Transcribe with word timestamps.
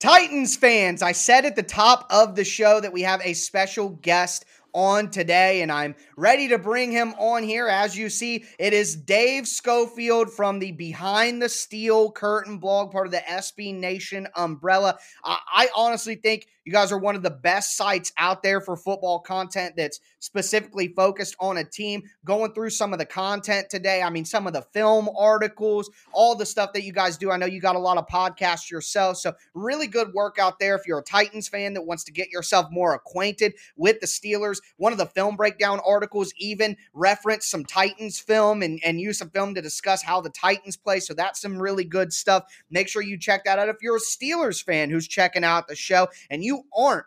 Titans 0.00 0.56
fans, 0.56 1.02
I 1.02 1.10
said 1.10 1.44
at 1.44 1.56
the 1.56 1.62
top 1.64 2.06
of 2.10 2.36
the 2.36 2.44
show 2.44 2.78
that 2.80 2.92
we 2.92 3.02
have 3.02 3.20
a 3.24 3.34
special 3.34 3.88
guest 3.88 4.44
on 4.78 5.10
today, 5.10 5.62
and 5.62 5.72
I'm 5.72 5.96
ready 6.16 6.46
to 6.48 6.58
bring 6.58 6.92
him 6.92 7.12
on 7.18 7.42
here. 7.42 7.66
As 7.66 7.98
you 7.98 8.08
see, 8.08 8.44
it 8.60 8.72
is 8.72 8.94
Dave 8.94 9.48
Schofield 9.48 10.32
from 10.32 10.60
the 10.60 10.70
Behind 10.70 11.42
the 11.42 11.48
Steel 11.48 12.12
Curtain 12.12 12.58
blog, 12.58 12.92
part 12.92 13.08
of 13.08 13.12
the 13.12 13.18
SB 13.28 13.74
Nation 13.74 14.28
umbrella. 14.36 14.96
I, 15.24 15.38
I 15.52 15.68
honestly 15.74 16.14
think 16.14 16.46
you 16.68 16.72
guys 16.74 16.92
are 16.92 16.98
one 16.98 17.16
of 17.16 17.22
the 17.22 17.30
best 17.30 17.78
sites 17.78 18.12
out 18.18 18.42
there 18.42 18.60
for 18.60 18.76
football 18.76 19.20
content 19.20 19.74
that's 19.74 20.00
specifically 20.18 20.88
focused 20.88 21.34
on 21.40 21.56
a 21.56 21.64
team. 21.64 22.02
Going 22.26 22.52
through 22.52 22.68
some 22.68 22.92
of 22.92 22.98
the 22.98 23.06
content 23.06 23.70
today, 23.70 24.02
I 24.02 24.10
mean, 24.10 24.26
some 24.26 24.46
of 24.46 24.52
the 24.52 24.60
film 24.74 25.08
articles, 25.18 25.90
all 26.12 26.34
the 26.34 26.44
stuff 26.44 26.74
that 26.74 26.82
you 26.82 26.92
guys 26.92 27.16
do. 27.16 27.30
I 27.30 27.38
know 27.38 27.46
you 27.46 27.58
got 27.58 27.76
a 27.76 27.78
lot 27.78 27.96
of 27.96 28.06
podcasts 28.06 28.70
yourself. 28.70 29.16
So, 29.16 29.32
really 29.54 29.86
good 29.86 30.12
work 30.12 30.36
out 30.38 30.58
there 30.58 30.76
if 30.76 30.82
you're 30.86 30.98
a 30.98 31.02
Titans 31.02 31.48
fan 31.48 31.72
that 31.72 31.86
wants 31.86 32.04
to 32.04 32.12
get 32.12 32.30
yourself 32.30 32.66
more 32.70 32.92
acquainted 32.92 33.54
with 33.78 34.00
the 34.00 34.06
Steelers. 34.06 34.58
One 34.76 34.92
of 34.92 34.98
the 34.98 35.06
film 35.06 35.36
breakdown 35.36 35.80
articles 35.86 36.32
even 36.38 36.76
referenced 36.92 37.50
some 37.50 37.64
Titans 37.64 38.18
film 38.18 38.62
and, 38.62 38.80
and 38.84 39.00
use 39.00 39.18
some 39.18 39.30
film 39.30 39.54
to 39.54 39.62
discuss 39.62 40.02
how 40.02 40.20
the 40.20 40.30
Titans 40.30 40.76
play. 40.76 41.00
So, 41.00 41.14
that's 41.14 41.40
some 41.40 41.58
really 41.58 41.84
good 41.84 42.12
stuff. 42.12 42.44
Make 42.70 42.88
sure 42.88 43.02
you 43.02 43.18
check 43.18 43.44
that 43.44 43.58
out 43.58 43.68
if 43.68 43.76
you're 43.80 43.96
a 43.96 44.00
Steelers 44.00 44.62
fan 44.62 44.90
who's 44.90 45.08
checking 45.08 45.44
out 45.44 45.68
the 45.68 45.76
show 45.76 46.08
and 46.30 46.44
you 46.44 46.64
aren't 46.76 47.06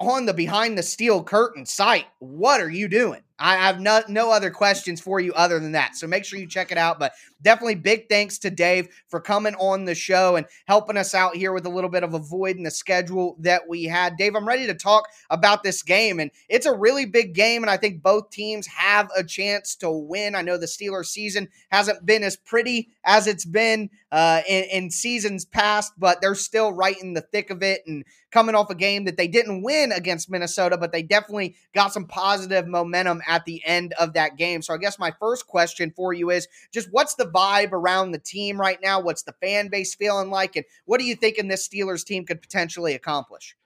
on 0.00 0.26
the 0.26 0.34
behind 0.34 0.76
the 0.76 0.82
steel 0.82 1.22
curtain 1.22 1.66
site, 1.66 2.06
what 2.18 2.60
are 2.60 2.70
you 2.70 2.88
doing? 2.88 3.23
I 3.38 3.56
have 3.56 3.80
no, 3.80 4.02
no 4.08 4.30
other 4.30 4.50
questions 4.50 5.00
for 5.00 5.18
you 5.18 5.32
other 5.32 5.58
than 5.58 5.72
that. 5.72 5.96
So 5.96 6.06
make 6.06 6.24
sure 6.24 6.38
you 6.38 6.46
check 6.46 6.70
it 6.70 6.78
out. 6.78 7.00
But 7.00 7.12
definitely 7.42 7.74
big 7.74 8.08
thanks 8.08 8.38
to 8.38 8.50
Dave 8.50 8.88
for 9.08 9.20
coming 9.20 9.54
on 9.56 9.84
the 9.84 9.94
show 9.94 10.36
and 10.36 10.46
helping 10.66 10.96
us 10.96 11.14
out 11.14 11.34
here 11.34 11.52
with 11.52 11.66
a 11.66 11.70
little 11.70 11.90
bit 11.90 12.04
of 12.04 12.14
a 12.14 12.18
void 12.20 12.56
in 12.56 12.62
the 12.62 12.70
schedule 12.70 13.36
that 13.40 13.68
we 13.68 13.84
had. 13.84 14.16
Dave, 14.16 14.36
I'm 14.36 14.46
ready 14.46 14.66
to 14.66 14.74
talk 14.74 15.08
about 15.30 15.64
this 15.64 15.82
game. 15.82 16.20
And 16.20 16.30
it's 16.48 16.66
a 16.66 16.74
really 16.74 17.06
big 17.06 17.34
game. 17.34 17.64
And 17.64 17.70
I 17.70 17.76
think 17.76 18.02
both 18.02 18.30
teams 18.30 18.68
have 18.68 19.10
a 19.16 19.24
chance 19.24 19.74
to 19.76 19.90
win. 19.90 20.36
I 20.36 20.42
know 20.42 20.56
the 20.56 20.66
Steelers 20.66 21.06
season 21.06 21.48
hasn't 21.70 22.06
been 22.06 22.22
as 22.22 22.36
pretty 22.36 22.90
as 23.04 23.26
it's 23.26 23.44
been 23.44 23.90
uh, 24.12 24.42
in, 24.48 24.64
in 24.64 24.90
seasons 24.90 25.44
past, 25.44 25.92
but 25.98 26.20
they're 26.20 26.36
still 26.36 26.72
right 26.72 26.96
in 27.02 27.14
the 27.14 27.20
thick 27.20 27.50
of 27.50 27.64
it 27.64 27.82
and 27.86 28.04
coming 28.30 28.54
off 28.54 28.68
a 28.68 28.74
game 28.74 29.04
that 29.04 29.16
they 29.16 29.28
didn't 29.28 29.62
win 29.62 29.92
against 29.92 30.28
Minnesota, 30.28 30.76
but 30.76 30.92
they 30.92 31.02
definitely 31.02 31.54
got 31.72 31.92
some 31.92 32.04
positive 32.04 32.66
momentum 32.66 33.22
at 33.26 33.44
the 33.44 33.62
end 33.64 33.92
of 33.94 34.12
that 34.14 34.36
game. 34.36 34.62
So 34.62 34.74
I 34.74 34.78
guess 34.78 34.98
my 34.98 35.12
first 35.18 35.46
question 35.46 35.92
for 35.94 36.12
you 36.12 36.30
is 36.30 36.48
just 36.72 36.88
what's 36.90 37.14
the 37.14 37.26
vibe 37.26 37.72
around 37.72 38.12
the 38.12 38.18
team 38.18 38.60
right 38.60 38.78
now? 38.82 39.00
What's 39.00 39.22
the 39.22 39.34
fan 39.40 39.68
base 39.68 39.94
feeling 39.94 40.30
like? 40.30 40.56
And 40.56 40.64
what 40.84 41.00
are 41.00 41.04
you 41.04 41.16
thinking 41.16 41.48
this 41.48 41.68
Steelers 41.68 42.04
team 42.04 42.24
could 42.24 42.40
potentially 42.40 42.94
accomplish? 42.94 43.56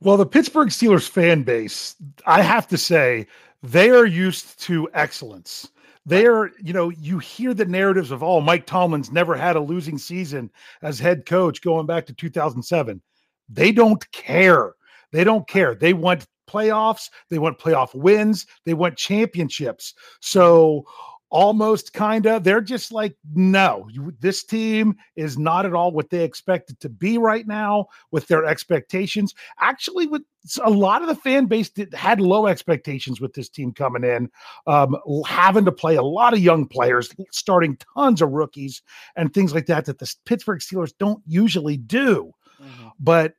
Well, 0.00 0.16
the 0.16 0.26
Pittsburgh 0.26 0.68
Steelers 0.68 1.08
fan 1.08 1.42
base, 1.42 1.96
I 2.26 2.40
have 2.42 2.66
to 2.68 2.78
say, 2.78 3.26
they 3.62 3.90
are 3.90 4.06
used 4.06 4.58
to 4.60 4.88
excellence. 4.94 5.68
They 6.06 6.24
are, 6.26 6.50
you 6.62 6.72
know, 6.72 6.88
you 6.88 7.18
hear 7.18 7.52
the 7.52 7.66
narratives 7.66 8.10
of, 8.10 8.22
oh, 8.22 8.40
Mike 8.40 8.64
Tomlin's 8.64 9.12
never 9.12 9.36
had 9.36 9.56
a 9.56 9.60
losing 9.60 9.98
season 9.98 10.50
as 10.80 10.98
head 10.98 11.26
coach 11.26 11.60
going 11.60 11.86
back 11.86 12.06
to 12.06 12.14
2007. 12.14 13.02
They 13.50 13.72
don't 13.72 14.10
care. 14.12 14.74
They 15.12 15.24
don't 15.24 15.46
care. 15.46 15.74
They 15.74 15.92
want 15.92 16.26
playoffs, 16.50 17.10
they 17.28 17.38
want 17.38 17.58
playoff 17.58 17.94
wins, 17.94 18.46
they 18.64 18.74
want 18.74 18.96
championships. 18.96 19.94
So 20.20 20.86
almost 21.30 21.92
kind 21.92 22.26
of 22.26 22.42
they're 22.42 22.60
just 22.60 22.90
like 22.90 23.16
no 23.34 23.86
you, 23.88 24.12
this 24.18 24.42
team 24.42 24.96
is 25.14 25.38
not 25.38 25.64
at 25.64 25.72
all 25.72 25.92
what 25.92 26.10
they 26.10 26.24
expected 26.24 26.78
to 26.80 26.88
be 26.88 27.18
right 27.18 27.46
now 27.46 27.86
with 28.10 28.26
their 28.26 28.44
expectations 28.44 29.32
actually 29.60 30.08
with 30.08 30.22
a 30.64 30.70
lot 30.70 31.02
of 31.02 31.08
the 31.08 31.14
fan 31.14 31.46
base 31.46 31.68
did, 31.68 31.94
had 31.94 32.20
low 32.20 32.48
expectations 32.48 33.20
with 33.20 33.32
this 33.32 33.48
team 33.48 33.72
coming 33.72 34.02
in 34.02 34.28
um, 34.66 34.96
having 35.24 35.64
to 35.64 35.70
play 35.70 35.94
a 35.94 36.02
lot 36.02 36.32
of 36.32 36.40
young 36.40 36.66
players 36.66 37.14
starting 37.30 37.78
tons 37.94 38.20
of 38.20 38.30
rookies 38.30 38.82
and 39.14 39.32
things 39.32 39.54
like 39.54 39.66
that 39.66 39.84
that 39.84 40.00
the 40.00 40.14
pittsburgh 40.24 40.58
steelers 40.58 40.92
don't 40.98 41.22
usually 41.28 41.76
do 41.76 42.32
mm-hmm. 42.60 42.88
but 42.98 43.34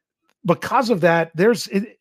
because 0.45 0.89
of 0.89 1.01
that 1.01 1.29
there's 1.35 1.67
it, 1.67 1.99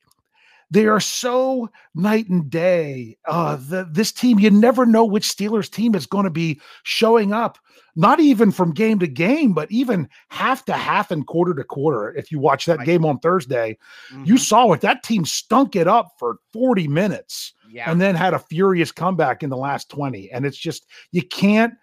they 0.71 0.87
are 0.87 1.01
so 1.01 1.69
night 1.95 2.29
and 2.29 2.49
day. 2.49 3.19
Uh, 3.27 3.57
the, 3.57 3.89
this 3.91 4.13
team, 4.13 4.39
you 4.39 4.51
never 4.51 4.87
know 4.87 5.05
which 5.05 5.29
Steelers 5.29 5.71
team 5.71 5.95
is 5.95 6.07
going 6.07 6.25
to 6.25 6.31
be 6.31 6.61
showing 6.85 7.33
up, 7.33 7.59
not 7.97 8.21
even 8.21 8.53
from 8.53 8.73
game 8.73 9.01
to 9.01 9.09
game, 9.09 9.53
but 9.53 9.71
even 9.73 10.09
half 10.29 10.65
to 10.67 10.73
half 10.73 11.11
and 11.11 11.27
quarter 11.27 11.55
to 11.55 11.65
quarter. 11.65 12.15
If 12.17 12.31
you 12.31 12.39
watch 12.39 12.67
that 12.67 12.79
right. 12.79 12.87
game 12.87 13.05
on 13.05 13.19
Thursday, 13.19 13.77
mm-hmm. 14.13 14.25
you 14.25 14.39
saw 14.39 14.73
it. 14.73 14.81
That 14.81 15.03
team 15.03 15.25
stunk 15.25 15.75
it 15.75 15.89
up 15.89 16.13
for 16.19 16.37
40 16.53 16.87
minutes 16.87 17.53
yeah. 17.69 17.91
and 17.91 18.01
then 18.01 18.15
had 18.15 18.35
a 18.35 18.39
furious 18.39 18.93
comeback 18.93 19.43
in 19.43 19.51
the 19.51 19.57
last 19.57 19.91
20. 19.91 20.31
And 20.31 20.47
it's 20.47 20.59
just, 20.59 20.87
you 21.11 21.23
can't 21.23 21.75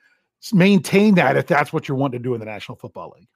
maintain 0.54 1.16
that 1.16 1.36
if 1.36 1.48
that's 1.48 1.74
what 1.74 1.88
you're 1.88 1.98
wanting 1.98 2.22
to 2.22 2.24
do 2.24 2.34
in 2.34 2.40
the 2.40 2.46
National 2.46 2.78
Football 2.78 3.14
League. 3.18 3.28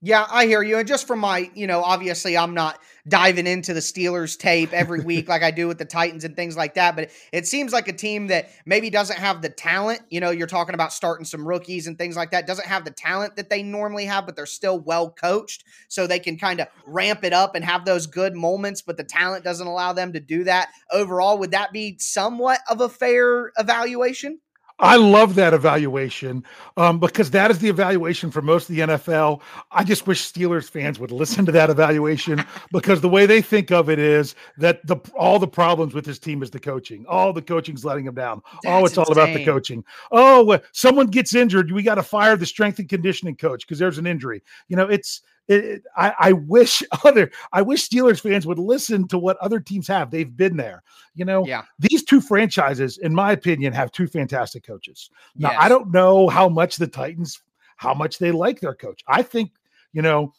Yeah, 0.00 0.26
I 0.30 0.46
hear 0.46 0.62
you. 0.62 0.78
And 0.78 0.86
just 0.86 1.08
from 1.08 1.18
my, 1.18 1.50
you 1.54 1.66
know, 1.66 1.82
obviously 1.82 2.36
I'm 2.38 2.54
not 2.54 2.78
diving 3.08 3.48
into 3.48 3.74
the 3.74 3.80
Steelers 3.80 4.38
tape 4.38 4.72
every 4.72 5.00
week 5.00 5.28
like 5.28 5.42
I 5.42 5.50
do 5.50 5.66
with 5.66 5.78
the 5.78 5.84
Titans 5.84 6.22
and 6.24 6.36
things 6.36 6.56
like 6.56 6.74
that, 6.74 6.94
but 6.94 7.10
it 7.32 7.48
seems 7.48 7.72
like 7.72 7.88
a 7.88 7.92
team 7.92 8.28
that 8.28 8.50
maybe 8.64 8.90
doesn't 8.90 9.18
have 9.18 9.42
the 9.42 9.48
talent. 9.48 10.02
You 10.08 10.20
know, 10.20 10.30
you're 10.30 10.46
talking 10.46 10.74
about 10.74 10.92
starting 10.92 11.24
some 11.24 11.44
rookies 11.46 11.88
and 11.88 11.98
things 11.98 12.14
like 12.14 12.30
that, 12.30 12.46
doesn't 12.46 12.68
have 12.68 12.84
the 12.84 12.92
talent 12.92 13.34
that 13.36 13.50
they 13.50 13.64
normally 13.64 14.04
have, 14.04 14.24
but 14.24 14.36
they're 14.36 14.46
still 14.46 14.78
well 14.78 15.10
coached. 15.10 15.64
So 15.88 16.06
they 16.06 16.20
can 16.20 16.38
kind 16.38 16.60
of 16.60 16.68
ramp 16.86 17.24
it 17.24 17.32
up 17.32 17.56
and 17.56 17.64
have 17.64 17.84
those 17.84 18.06
good 18.06 18.36
moments, 18.36 18.82
but 18.82 18.98
the 18.98 19.04
talent 19.04 19.42
doesn't 19.42 19.66
allow 19.66 19.94
them 19.94 20.12
to 20.12 20.20
do 20.20 20.44
that. 20.44 20.68
Overall, 20.92 21.38
would 21.38 21.50
that 21.50 21.72
be 21.72 21.96
somewhat 21.98 22.60
of 22.70 22.80
a 22.80 22.88
fair 22.88 23.50
evaluation? 23.58 24.38
I 24.80 24.96
love 24.96 25.34
that 25.34 25.54
evaluation 25.54 26.44
um, 26.76 27.00
because 27.00 27.30
that 27.32 27.50
is 27.50 27.58
the 27.58 27.68
evaluation 27.68 28.30
for 28.30 28.42
most 28.42 28.70
of 28.70 28.76
the 28.76 28.82
NFL. 28.82 29.40
I 29.72 29.82
just 29.82 30.06
wish 30.06 30.22
Steelers 30.22 30.70
fans 30.70 30.98
would 31.00 31.10
listen 31.10 31.44
to 31.46 31.52
that 31.52 31.68
evaluation 31.68 32.44
because 32.72 33.00
the 33.00 33.08
way 33.08 33.26
they 33.26 33.42
think 33.42 33.72
of 33.72 33.90
it 33.90 33.98
is 33.98 34.34
that 34.56 34.86
the 34.86 34.96
all 35.16 35.38
the 35.38 35.48
problems 35.48 35.94
with 35.94 36.04
this 36.04 36.18
team 36.18 36.42
is 36.42 36.50
the 36.50 36.60
coaching. 36.60 37.04
All 37.08 37.32
the 37.32 37.42
coaching's 37.42 37.84
letting 37.84 38.04
them 38.04 38.14
down. 38.14 38.42
That's 38.62 38.66
oh, 38.66 38.84
it's 38.84 38.96
insane. 38.96 39.04
all 39.04 39.12
about 39.12 39.34
the 39.34 39.44
coaching. 39.44 39.84
Oh, 40.12 40.58
someone 40.72 41.08
gets 41.08 41.34
injured, 41.34 41.72
we 41.72 41.82
got 41.82 41.96
to 41.96 42.02
fire 42.02 42.36
the 42.36 42.46
strength 42.46 42.78
and 42.78 42.88
conditioning 42.88 43.36
coach 43.36 43.66
because 43.66 43.78
there's 43.78 43.98
an 43.98 44.06
injury. 44.06 44.42
You 44.68 44.76
know, 44.76 44.88
it's 44.88 45.22
it, 45.48 45.64
it, 45.64 45.82
I, 45.96 46.14
I, 46.18 46.32
wish 46.32 46.82
other 47.04 47.30
I 47.52 47.62
wish 47.62 47.88
Steelers 47.88 48.20
fans 48.20 48.46
would 48.46 48.58
listen 48.58 49.08
to 49.08 49.18
what 49.18 49.36
other 49.38 49.60
teams 49.60 49.88
have. 49.88 50.10
They've 50.10 50.36
been 50.36 50.56
there. 50.56 50.82
You 51.14 51.24
know, 51.24 51.46
yeah. 51.46 51.62
these 51.78 52.04
two 52.04 52.20
franchises, 52.20 52.98
in 52.98 53.14
my 53.14 53.32
opinion, 53.32 53.72
have 53.72 53.90
two 53.90 54.06
fantastic 54.06 54.64
coaches. 54.64 55.10
Now, 55.36 55.50
yes. 55.52 55.58
I 55.62 55.68
don't 55.68 55.90
know 55.90 56.28
how 56.28 56.48
much 56.48 56.76
the 56.76 56.86
Titans, 56.86 57.40
how 57.76 57.94
much 57.94 58.18
they 58.18 58.30
like 58.30 58.60
their 58.60 58.74
coach. 58.74 59.02
I 59.08 59.22
think, 59.22 59.52
you 59.92 60.02
know, 60.02 60.32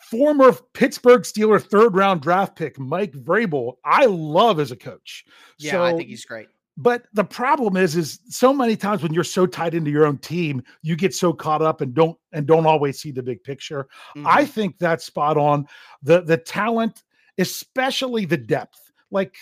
former 0.00 0.52
Pittsburgh 0.72 1.22
Steeler 1.22 1.62
third 1.62 1.94
round 1.94 2.22
draft 2.22 2.56
pick 2.56 2.78
Mike 2.78 3.12
Vrabel, 3.12 3.74
I 3.84 4.06
love 4.06 4.58
as 4.60 4.70
a 4.70 4.76
coach. 4.76 5.24
Yeah, 5.58 5.72
so, 5.72 5.82
I 5.84 5.92
think 5.92 6.08
he's 6.08 6.24
great. 6.24 6.48
But 6.76 7.04
the 7.12 7.24
problem 7.24 7.76
is 7.76 7.96
is 7.96 8.20
so 8.28 8.52
many 8.52 8.76
times 8.76 9.02
when 9.02 9.12
you're 9.12 9.24
so 9.24 9.46
tied 9.46 9.74
into 9.74 9.90
your 9.90 10.06
own 10.06 10.18
team 10.18 10.62
you 10.82 10.96
get 10.96 11.14
so 11.14 11.32
caught 11.32 11.62
up 11.62 11.80
and 11.80 11.94
don't 11.94 12.16
and 12.32 12.46
don't 12.46 12.66
always 12.66 12.98
see 12.98 13.10
the 13.10 13.22
big 13.22 13.42
picture. 13.44 13.86
Mm-hmm. 14.16 14.26
i 14.26 14.44
think 14.44 14.78
that's 14.78 15.04
spot 15.04 15.36
on. 15.36 15.66
The 16.02 16.22
the 16.22 16.36
talent 16.36 17.02
especially 17.38 18.24
the 18.24 18.36
depth 18.36 18.90
like 19.10 19.36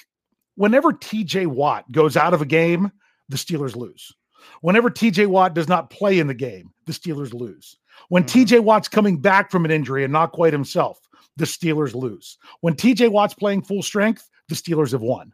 whenever 0.57 0.93
tj 0.93 1.47
watt 1.47 1.91
goes 1.93 2.17
out 2.17 2.35
of 2.35 2.43
a 2.43 2.47
game 2.47 2.91
the 3.29 3.37
steelers 3.37 3.77
lose. 3.77 4.13
Whenever 4.61 4.91
tj 4.91 5.27
watt 5.27 5.55
does 5.55 5.69
not 5.69 5.91
play 5.91 6.19
in 6.19 6.27
the 6.27 6.35
game 6.35 6.73
the 6.87 6.93
steelers 6.93 7.33
lose. 7.33 7.77
When 8.09 8.25
mm-hmm. 8.25 8.41
tj 8.41 8.61
watt's 8.61 8.89
coming 8.89 9.21
back 9.21 9.51
from 9.51 9.65
an 9.65 9.71
injury 9.71 10.05
and 10.05 10.13
not 10.13 10.33
quite 10.33 10.53
himself 10.53 11.01
the 11.37 11.45
steelers 11.45 11.95
lose. 11.95 12.39
When 12.63 12.75
tj 12.75 13.11
watt's 13.11 13.35
playing 13.35 13.63
full 13.63 13.83
strength 13.83 14.29
the 14.49 14.55
steelers 14.55 14.93
have 14.93 15.03
won 15.03 15.33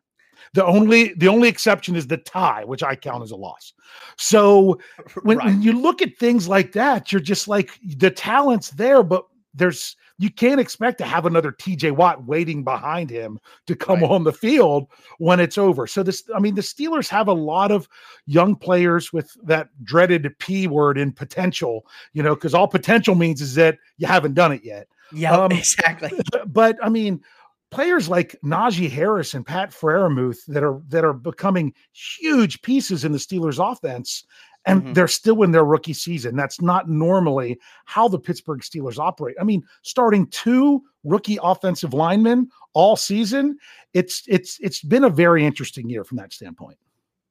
the 0.52 0.64
only 0.64 1.14
the 1.14 1.28
only 1.28 1.48
exception 1.48 1.96
is 1.96 2.06
the 2.06 2.18
tie, 2.18 2.64
which 2.64 2.82
I 2.82 2.94
count 2.94 3.22
as 3.22 3.30
a 3.30 3.36
loss. 3.36 3.72
So 4.16 4.78
when, 5.22 5.38
right. 5.38 5.46
when 5.46 5.62
you 5.62 5.72
look 5.72 6.02
at 6.02 6.16
things 6.16 6.48
like 6.48 6.72
that, 6.72 7.12
you're 7.12 7.20
just 7.20 7.48
like 7.48 7.78
the 7.96 8.10
talent's 8.10 8.70
there, 8.70 9.02
but 9.02 9.26
there's 9.54 9.96
you 10.18 10.30
can't 10.30 10.60
expect 10.60 10.98
to 10.98 11.04
have 11.04 11.26
another 11.26 11.50
TJ 11.50 11.92
Watt 11.92 12.24
waiting 12.24 12.62
behind 12.62 13.10
him 13.10 13.38
to 13.66 13.74
come 13.74 14.00
right. 14.00 14.10
on 14.10 14.22
the 14.22 14.32
field 14.32 14.86
when 15.18 15.40
it's 15.40 15.58
over. 15.58 15.86
So 15.86 16.02
this, 16.02 16.22
I 16.34 16.38
mean, 16.38 16.54
the 16.54 16.60
Steelers 16.60 17.08
have 17.08 17.26
a 17.26 17.32
lot 17.32 17.72
of 17.72 17.88
young 18.26 18.54
players 18.54 19.12
with 19.12 19.30
that 19.42 19.68
dreaded 19.82 20.32
P 20.38 20.68
word 20.68 20.98
in 20.98 21.10
potential, 21.12 21.84
you 22.12 22.22
know, 22.22 22.34
because 22.34 22.54
all 22.54 22.68
potential 22.68 23.16
means 23.16 23.40
is 23.40 23.54
that 23.56 23.78
you 23.98 24.06
haven't 24.06 24.34
done 24.34 24.52
it 24.52 24.64
yet. 24.64 24.86
Yeah, 25.12 25.36
um, 25.36 25.52
exactly. 25.52 26.12
But 26.46 26.76
I 26.82 26.88
mean, 26.88 27.20
players 27.74 28.08
like 28.08 28.36
Najee 28.44 28.90
Harris 28.90 29.34
and 29.34 29.44
Pat 29.44 29.70
Freiermuth 29.70 30.44
that 30.46 30.62
are 30.62 30.80
that 30.88 31.04
are 31.04 31.12
becoming 31.12 31.74
huge 31.92 32.62
pieces 32.62 33.04
in 33.04 33.12
the 33.12 33.18
Steelers 33.18 33.58
offense 33.58 34.24
and 34.66 34.82
mm-hmm. 34.82 34.92
they're 34.94 35.08
still 35.08 35.42
in 35.42 35.50
their 35.50 35.64
rookie 35.64 35.92
season. 35.92 36.36
That's 36.36 36.60
not 36.60 36.88
normally 36.88 37.58
how 37.84 38.08
the 38.08 38.18
Pittsburgh 38.18 38.60
Steelers 38.60 38.98
operate. 38.98 39.36
I 39.40 39.44
mean, 39.44 39.62
starting 39.82 40.26
two 40.28 40.82
rookie 41.04 41.38
offensive 41.42 41.92
linemen 41.92 42.48
all 42.72 42.96
season, 42.96 43.58
it's 43.92 44.22
it's 44.26 44.58
it's 44.60 44.80
been 44.80 45.04
a 45.04 45.10
very 45.10 45.44
interesting 45.44 45.88
year 45.88 46.04
from 46.04 46.16
that 46.18 46.32
standpoint. 46.32 46.78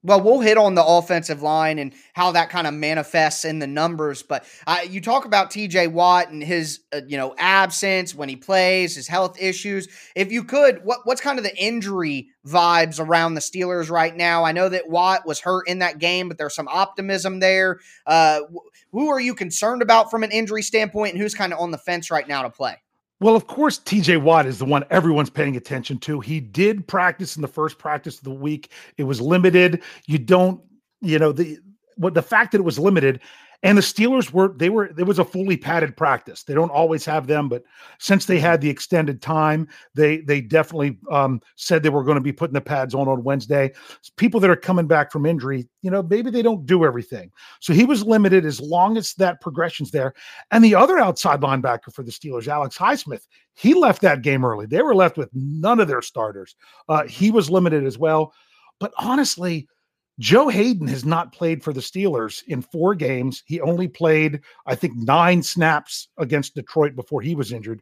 Well, 0.05 0.19
we'll 0.21 0.41
hit 0.41 0.57
on 0.57 0.75
the 0.75 0.83
offensive 0.83 1.41
line 1.41 1.79
and 1.79 1.93
how 2.11 2.33
that 2.33 2.49
kind 2.49 2.67
of 2.67 2.73
manifests 2.73 3.45
in 3.45 3.59
the 3.59 3.67
numbers. 3.67 4.21
But 4.21 4.45
uh, 4.67 4.79
you 4.87 4.99
talk 4.99 5.23
about 5.23 5.49
T.J. 5.49 5.87
Watt 5.87 6.29
and 6.29 6.43
his, 6.43 6.81
uh, 6.93 7.01
you 7.07 7.15
know, 7.15 7.33
absence 7.37 8.13
when 8.13 8.27
he 8.27 8.35
plays, 8.35 8.95
his 8.95 9.07
health 9.07 9.41
issues. 9.41 9.87
If 10.13 10.29
you 10.29 10.43
could, 10.43 10.83
what 10.83 10.99
what's 11.05 11.21
kind 11.21 11.39
of 11.39 11.45
the 11.45 11.55
injury 11.55 12.27
vibes 12.45 12.99
around 12.99 13.35
the 13.35 13.41
Steelers 13.41 13.89
right 13.89 14.13
now? 14.13 14.43
I 14.43 14.51
know 14.51 14.67
that 14.67 14.89
Watt 14.89 15.25
was 15.25 15.39
hurt 15.39 15.69
in 15.69 15.79
that 15.79 15.99
game, 15.99 16.27
but 16.27 16.37
there's 16.37 16.55
some 16.55 16.67
optimism 16.67 17.39
there. 17.39 17.79
Uh, 18.05 18.41
who 18.91 19.07
are 19.07 19.21
you 19.21 19.33
concerned 19.33 19.81
about 19.81 20.11
from 20.11 20.23
an 20.23 20.31
injury 20.31 20.63
standpoint, 20.63 21.13
and 21.13 21.21
who's 21.21 21.33
kind 21.33 21.53
of 21.53 21.59
on 21.59 21.71
the 21.71 21.77
fence 21.77 22.11
right 22.11 22.27
now 22.27 22.41
to 22.41 22.49
play? 22.49 22.82
Well, 23.23 23.37
of 23.37 23.47
course, 23.47 23.79
TJ 23.79 24.21
Watt 24.21 24.45
is 24.47 24.59
the 24.59 24.65
one 24.65 24.83
everyone's 24.89 25.29
paying 25.29 25.55
attention 25.55 25.97
to. 25.99 26.19
He 26.19 26.41
did 26.41 26.85
practice 26.85 27.37
in 27.37 27.41
the 27.41 27.47
first 27.47 27.77
practice 27.77 28.17
of 28.17 28.25
the 28.25 28.31
week. 28.31 28.69
It 28.97 29.05
was 29.05 29.21
limited. 29.21 29.81
You 30.05 30.19
don't, 30.19 30.61
you 30.99 31.17
know, 31.19 31.31
the 31.31 31.57
what 31.95 32.15
the 32.15 32.21
fact 32.21 32.51
that 32.51 32.57
it 32.57 32.65
was 32.65 32.77
limited 32.77 33.21
and 33.63 33.77
the 33.77 33.81
Steelers 33.81 34.31
were 34.31 34.49
they 34.49 34.69
were 34.69 34.85
it 34.97 35.07
was 35.07 35.19
a 35.19 35.25
fully 35.25 35.55
padded 35.55 35.95
practice. 35.95 36.43
They 36.43 36.53
don't 36.53 36.69
always 36.69 37.05
have 37.05 37.27
them, 37.27 37.47
but 37.47 37.63
since 37.97 38.25
they 38.25 38.37
had 38.37 38.59
the 38.59 38.69
extended 38.69 39.21
time, 39.21 39.69
they 39.95 40.17
they 40.17 40.41
definitely 40.41 40.99
um, 41.09 41.41
said 41.55 41.81
they 41.81 41.89
were 41.89 42.03
going 42.03 42.17
to 42.17 42.21
be 42.21 42.33
putting 42.33 42.53
the 42.53 42.61
pads 42.61 42.93
on 42.93 43.07
on 43.07 43.23
Wednesday. 43.23 43.71
People 44.17 44.41
that 44.41 44.49
are 44.49 44.57
coming 44.57 44.85
back 44.85 45.11
from 45.11 45.25
injury, 45.25 45.67
you 45.81 45.89
know, 45.89 46.03
maybe 46.03 46.29
they 46.29 46.41
don't 46.41 46.65
do 46.65 46.83
everything. 46.83 47.31
So 47.61 47.73
he 47.73 47.85
was 47.85 48.03
limited 48.03 48.45
as 48.45 48.59
long 48.59 48.97
as 48.97 49.13
that 49.13 49.39
progression's 49.39 49.91
there. 49.91 50.13
And 50.51 50.63
the 50.63 50.75
other 50.75 50.99
outside 50.99 51.39
linebacker 51.39 51.93
for 51.93 52.03
the 52.03 52.11
Steelers, 52.11 52.49
Alex 52.49 52.77
Highsmith, 52.77 53.25
he 53.53 53.73
left 53.73 54.01
that 54.01 54.23
game 54.23 54.43
early. 54.43 54.65
They 54.65 54.81
were 54.81 54.95
left 54.95 55.17
with 55.17 55.29
none 55.33 55.79
of 55.79 55.87
their 55.87 56.01
starters. 56.01 56.55
Uh, 56.89 57.05
he 57.05 57.31
was 57.31 57.49
limited 57.49 57.85
as 57.85 57.97
well. 57.97 58.33
But 58.79 58.93
honestly, 58.97 59.69
Joe 60.19 60.47
Haden 60.47 60.87
has 60.87 61.05
not 61.05 61.33
played 61.33 61.63
for 61.63 61.73
the 61.73 61.81
Steelers 61.81 62.43
in 62.47 62.61
four 62.61 62.93
games. 62.93 63.43
He 63.45 63.59
only 63.61 63.87
played, 63.87 64.41
I 64.65 64.75
think, 64.75 64.95
nine 64.95 65.41
snaps 65.41 66.07
against 66.17 66.55
Detroit 66.55 66.95
before 66.95 67.21
he 67.21 67.35
was 67.35 67.51
injured. 67.51 67.81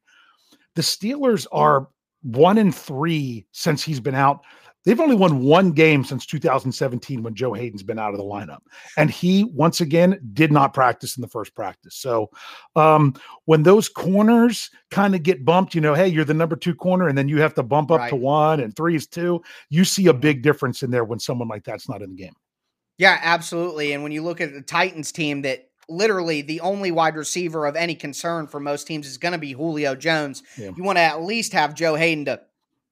The 0.75 0.81
Steelers 0.81 1.45
are 1.51 1.89
one 2.24 2.57
in 2.57 2.72
three 2.72 3.45
since 3.51 3.83
he's 3.83 4.00
been 4.00 4.16
out. 4.16 4.42
They've 4.83 5.00
only 5.00 5.16
won 5.16 5.44
one 5.44 5.72
game 5.72 6.04
since 6.04 6.25
2017 6.25 7.22
when 7.22 7.36
Joe 7.36 7.54
Haden's 7.54 7.83
been 7.83 8.00
out 8.00 8.13
of 8.13 8.18
the 8.18 8.24
lineup. 8.24 8.62
And 8.98 9.12
he, 9.12 9.44
once 9.44 9.80
again, 9.80 10.19
did 10.33 10.51
not 10.51 10.74
practice 10.74 11.18
in 11.18 11.22
the 11.22 11.28
first 11.28 11.54
practice. 11.54 11.95
So 11.95 12.31
um, 12.75 13.13
when 13.45 13.63
those 13.63 13.88
corners 13.88 14.72
kind 14.89 15.13
of 15.13 15.22
get 15.22 15.45
bumped, 15.45 15.75
you 15.75 15.81
know, 15.81 15.94
hey, 15.94 16.07
you're 16.07 16.25
the 16.25 16.33
number 16.33 16.56
two 16.56 16.74
corner, 16.74 17.07
and 17.07 17.18
then 17.18 17.28
you 17.28 17.39
have 17.42 17.54
to 17.56 17.63
bump 17.63 17.92
up 17.92 18.00
right. 18.00 18.10
to 18.10 18.16
one 18.16 18.60
and 18.60 18.75
three 18.75 18.95
is 18.95 19.06
two, 19.06 19.42
you 19.69 19.86
see 19.86 20.07
a 20.07 20.13
big 20.13 20.42
difference 20.42 20.81
in 20.81 20.89
there 20.89 21.06
when 21.06 21.19
someone 21.19 21.48
like 21.48 21.63
that's 21.63 21.88
not 21.88 22.01
in 22.01 22.10
the 22.10 22.16
game. 22.16 22.34
Yeah, 22.98 23.19
absolutely. 23.22 23.94
And 23.94 24.04
when 24.04 24.12
you 24.12 24.24
look 24.24 24.42
at 24.42 24.54
the 24.54 24.62
Titans 24.62 25.12
team 25.12 25.44
that 25.44 25.69
literally 25.89 26.42
the 26.42 26.62
only 26.62 26.92
wide 26.92 27.16
receiver 27.16 27.66
of 27.66 27.75
any 27.75 27.95
concern 27.95 28.48
for 28.48 28.60
most 28.60 28.88
teams 28.88 29.07
is 29.07 29.18
going 29.18 29.34
to 29.34 29.38
be 29.38 29.51
Julio 29.51 29.95
Jones. 29.95 30.42
Yeah. 30.57 30.72
You 30.75 30.84
want 30.84 30.98
to 30.98 31.01
at 31.01 31.22
least 31.22 31.54
have 31.54 31.75
Joe 31.75 31.95
Haden 31.95 32.25
to 32.25 32.42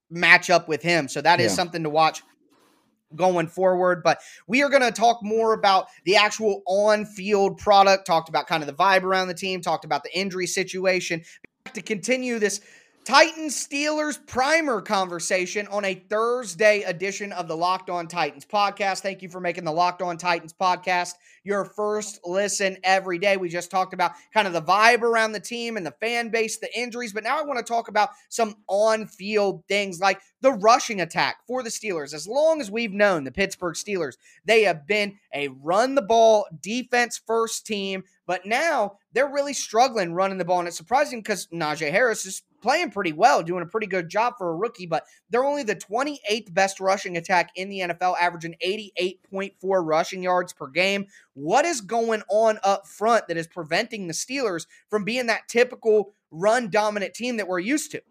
match 0.09 0.49
up 0.49 0.67
with 0.67 0.81
him. 0.81 1.07
So 1.07 1.21
that 1.21 1.39
is 1.39 1.51
yeah. 1.51 1.55
something 1.55 1.83
to 1.83 1.89
watch 1.89 2.21
going 3.15 3.47
forward. 3.47 4.01
But 4.03 4.21
we 4.47 4.63
are 4.63 4.69
going 4.69 4.81
to 4.81 4.91
talk 4.91 5.19
more 5.23 5.53
about 5.53 5.87
the 6.05 6.15
actual 6.15 6.61
on 6.65 7.05
field 7.05 7.57
product, 7.57 8.05
talked 8.05 8.29
about 8.29 8.47
kind 8.47 8.63
of 8.63 8.67
the 8.67 8.73
vibe 8.73 9.03
around 9.03 9.27
the 9.27 9.33
team, 9.33 9.61
talked 9.61 9.85
about 9.85 10.03
the 10.03 10.17
injury 10.17 10.47
situation. 10.47 11.23
To 11.73 11.81
continue 11.81 12.39
this 12.39 12.61
Titans 13.09 13.55
Steelers 13.55 14.23
primer 14.27 14.83
conversation 14.83 15.65
on 15.69 15.83
a 15.83 15.95
Thursday 15.95 16.83
edition 16.83 17.31
of 17.31 17.47
the 17.47 17.57
Locked 17.57 17.89
On 17.89 18.07
Titans 18.07 18.45
podcast. 18.45 18.99
Thank 18.99 19.23
you 19.23 19.29
for 19.29 19.39
making 19.39 19.63
the 19.63 19.71
Locked 19.71 20.03
On 20.03 20.15
Titans 20.15 20.53
podcast 20.53 21.15
your 21.43 21.65
first 21.65 22.19
listen 22.23 22.77
every 22.83 23.17
day. 23.17 23.35
We 23.35 23.49
just 23.49 23.71
talked 23.71 23.95
about 23.95 24.11
kind 24.31 24.45
of 24.45 24.53
the 24.53 24.61
vibe 24.61 25.01
around 25.01 25.31
the 25.31 25.39
team 25.39 25.75
and 25.75 25.83
the 25.83 25.95
fan 25.99 26.29
base, 26.29 26.59
the 26.59 26.69
injuries, 26.79 27.11
but 27.11 27.23
now 27.23 27.39
I 27.39 27.41
want 27.41 27.57
to 27.57 27.63
talk 27.63 27.87
about 27.87 28.09
some 28.29 28.57
on 28.67 29.07
field 29.07 29.63
things 29.67 29.99
like 29.99 30.21
the 30.41 30.51
rushing 30.51 31.01
attack 31.01 31.37
for 31.47 31.63
the 31.63 31.71
Steelers. 31.71 32.13
As 32.13 32.27
long 32.27 32.61
as 32.61 32.69
we've 32.69 32.93
known 32.93 33.23
the 33.23 33.31
Pittsburgh 33.31 33.73
Steelers, 33.73 34.17
they 34.45 34.61
have 34.61 34.85
been 34.85 35.17
a 35.33 35.47
run 35.47 35.95
the 35.95 36.03
ball 36.03 36.45
defense 36.61 37.19
first 37.25 37.65
team, 37.65 38.03
but 38.27 38.45
now 38.45 38.97
they're 39.13 39.27
really 39.27 39.53
struggling 39.53 40.13
running 40.13 40.37
the 40.37 40.45
ball. 40.45 40.59
And 40.59 40.67
it's 40.67 40.77
surprising 40.77 41.21
because 41.21 41.47
Najee 41.47 41.89
Harris 41.89 42.27
is 42.27 42.43
playing 42.61 42.91
pretty 42.91 43.13
well, 43.13 43.43
doing 43.43 43.63
a 43.63 43.67
pretty 43.67 43.87
good 43.87 44.09
job 44.09 44.35
for 44.37 44.49
a 44.49 44.55
rookie, 44.55 44.85
but 44.85 45.03
they're 45.29 45.45
only 45.45 45.63
the 45.63 45.75
28th 45.75 46.53
best 46.53 46.79
rushing 46.79 47.17
attack 47.17 47.51
in 47.55 47.69
the 47.69 47.79
NFL, 47.79 48.15
averaging 48.19 48.55
88.4 48.65 49.51
rushing 49.61 50.23
yards 50.23 50.53
per 50.53 50.67
game. 50.67 51.07
What 51.33 51.65
is 51.65 51.81
going 51.81 52.23
on 52.29 52.59
up 52.63 52.87
front 52.87 53.27
that 53.27 53.37
is 53.37 53.47
preventing 53.47 54.07
the 54.07 54.13
Steelers 54.13 54.65
from 54.89 55.03
being 55.03 55.27
that 55.27 55.47
typical 55.47 56.13
run 56.31 56.69
dominant 56.69 57.13
team 57.13 57.37
that 57.37 57.47
we're 57.47 57.59
used 57.59 57.91
to? 57.91 58.01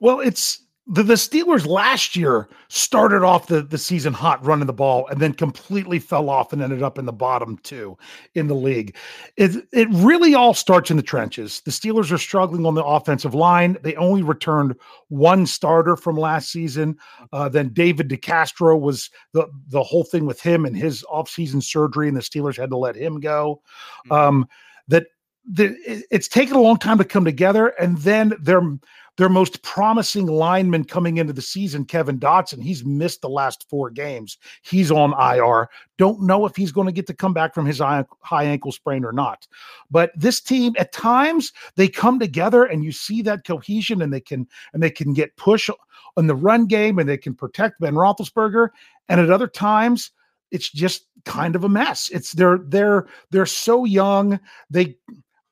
Well, 0.00 0.20
it's 0.20 0.61
the, 0.86 1.04
the 1.04 1.14
Steelers 1.14 1.64
last 1.64 2.16
year 2.16 2.48
started 2.68 3.22
off 3.22 3.46
the, 3.46 3.62
the 3.62 3.78
season 3.78 4.12
hot 4.12 4.44
running 4.44 4.66
the 4.66 4.72
ball 4.72 5.06
and 5.08 5.20
then 5.20 5.32
completely 5.32 6.00
fell 6.00 6.28
off 6.28 6.52
and 6.52 6.60
ended 6.60 6.82
up 6.82 6.98
in 6.98 7.04
the 7.04 7.12
bottom 7.12 7.56
two 7.62 7.96
in 8.34 8.48
the 8.48 8.54
league. 8.54 8.96
It, 9.36 9.64
it 9.72 9.88
really 9.90 10.34
all 10.34 10.54
starts 10.54 10.90
in 10.90 10.96
the 10.96 11.02
trenches. 11.02 11.60
The 11.60 11.70
Steelers 11.70 12.10
are 12.10 12.18
struggling 12.18 12.66
on 12.66 12.74
the 12.74 12.84
offensive 12.84 13.34
line. 13.34 13.76
They 13.82 13.94
only 13.94 14.22
returned 14.22 14.74
one 15.08 15.46
starter 15.46 15.96
from 15.96 16.16
last 16.16 16.50
season. 16.50 16.98
Uh, 17.32 17.48
then 17.48 17.68
David 17.72 18.08
DeCastro 18.08 18.80
was 18.80 19.08
the, 19.32 19.46
the 19.68 19.84
whole 19.84 20.04
thing 20.04 20.26
with 20.26 20.40
him 20.40 20.64
and 20.64 20.76
his 20.76 21.04
offseason 21.04 21.62
surgery, 21.62 22.08
and 22.08 22.16
the 22.16 22.22
Steelers 22.22 22.56
had 22.56 22.70
to 22.70 22.76
let 22.76 22.96
him 22.96 23.20
go. 23.20 23.62
Mm-hmm. 24.06 24.12
Um, 24.12 24.48
that 24.88 25.06
the, 25.48 25.76
it's 26.10 26.28
taken 26.28 26.56
a 26.56 26.60
long 26.60 26.78
time 26.78 26.98
to 26.98 27.04
come 27.04 27.24
together, 27.24 27.68
and 27.68 27.98
then 27.98 28.32
they're 28.40 28.78
their 29.18 29.28
most 29.28 29.62
promising 29.62 30.26
lineman 30.26 30.84
coming 30.84 31.18
into 31.18 31.32
the 31.32 31.42
season, 31.42 31.84
Kevin 31.84 32.18
Dotson, 32.18 32.62
he's 32.62 32.84
missed 32.84 33.20
the 33.20 33.28
last 33.28 33.68
four 33.68 33.90
games. 33.90 34.38
He's 34.62 34.90
on 34.90 35.12
IR. 35.12 35.68
Don't 35.98 36.22
know 36.22 36.46
if 36.46 36.56
he's 36.56 36.72
going 36.72 36.86
to 36.86 36.92
get 36.92 37.06
to 37.08 37.14
come 37.14 37.34
back 37.34 37.54
from 37.54 37.66
his 37.66 37.78
high 37.78 38.44
ankle 38.44 38.72
sprain 38.72 39.04
or 39.04 39.12
not. 39.12 39.46
But 39.90 40.12
this 40.16 40.40
team, 40.40 40.74
at 40.78 40.92
times, 40.92 41.52
they 41.76 41.88
come 41.88 42.18
together 42.18 42.64
and 42.64 42.82
you 42.82 42.92
see 42.92 43.20
that 43.22 43.44
cohesion, 43.44 44.00
and 44.02 44.12
they 44.12 44.20
can 44.20 44.48
and 44.72 44.82
they 44.82 44.90
can 44.90 45.12
get 45.12 45.36
push 45.36 45.68
on 46.16 46.26
the 46.26 46.34
run 46.34 46.66
game, 46.66 46.98
and 46.98 47.08
they 47.08 47.18
can 47.18 47.34
protect 47.34 47.80
Ben 47.80 47.94
Roethlisberger. 47.94 48.68
And 49.08 49.20
at 49.20 49.30
other 49.30 49.48
times, 49.48 50.10
it's 50.50 50.70
just 50.70 51.06
kind 51.26 51.54
of 51.54 51.64
a 51.64 51.68
mess. 51.68 52.08
It's 52.12 52.32
they're 52.32 52.60
they're 52.64 53.06
they're 53.30 53.46
so 53.46 53.84
young. 53.84 54.40
They 54.70 54.96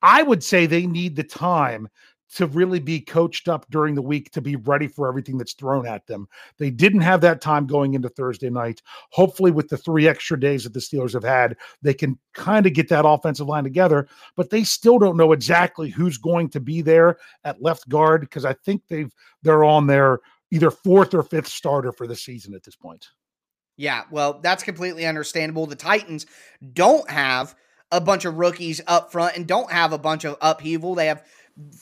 I 0.02 0.22
would 0.22 0.42
say 0.42 0.64
they 0.64 0.86
need 0.86 1.16
the 1.16 1.24
time 1.24 1.88
to 2.36 2.46
really 2.46 2.78
be 2.78 3.00
coached 3.00 3.48
up 3.48 3.66
during 3.70 3.94
the 3.94 4.02
week 4.02 4.30
to 4.30 4.40
be 4.40 4.56
ready 4.56 4.86
for 4.86 5.08
everything 5.08 5.36
that's 5.36 5.52
thrown 5.52 5.86
at 5.86 6.06
them. 6.06 6.28
They 6.58 6.70
didn't 6.70 7.00
have 7.00 7.20
that 7.22 7.40
time 7.40 7.66
going 7.66 7.94
into 7.94 8.08
Thursday 8.08 8.50
night. 8.50 8.82
Hopefully, 9.10 9.50
with 9.50 9.68
the 9.68 9.76
three 9.76 10.06
extra 10.06 10.38
days 10.38 10.64
that 10.64 10.72
the 10.72 10.80
Steelers 10.80 11.12
have 11.12 11.24
had, 11.24 11.56
they 11.82 11.94
can 11.94 12.18
kind 12.34 12.66
of 12.66 12.72
get 12.72 12.88
that 12.88 13.06
offensive 13.06 13.48
line 13.48 13.64
together, 13.64 14.08
but 14.36 14.50
they 14.50 14.64
still 14.64 14.98
don't 14.98 15.16
know 15.16 15.32
exactly 15.32 15.90
who's 15.90 16.18
going 16.18 16.48
to 16.50 16.60
be 16.60 16.82
there 16.82 17.18
at 17.44 17.62
left 17.62 17.88
guard 17.88 18.22
because 18.22 18.44
I 18.44 18.52
think 18.52 18.82
they've 18.88 19.12
they're 19.42 19.64
on 19.64 19.86
their 19.86 20.20
either 20.50 20.70
fourth 20.70 21.14
or 21.14 21.22
fifth 21.22 21.48
starter 21.48 21.92
for 21.92 22.06
the 22.06 22.16
season 22.16 22.54
at 22.54 22.62
this 22.62 22.76
point. 22.76 23.08
Yeah, 23.76 24.02
well, 24.10 24.40
that's 24.40 24.62
completely 24.62 25.06
understandable. 25.06 25.66
The 25.66 25.76
Titans 25.76 26.26
don't 26.74 27.08
have 27.10 27.54
a 27.92 28.00
bunch 28.00 28.24
of 28.24 28.36
rookies 28.36 28.80
up 28.86 29.10
front 29.10 29.36
and 29.36 29.46
don't 29.46 29.70
have 29.70 29.92
a 29.92 29.98
bunch 29.98 30.24
of 30.24 30.36
upheaval. 30.40 30.94
They 30.94 31.06
have 31.06 31.24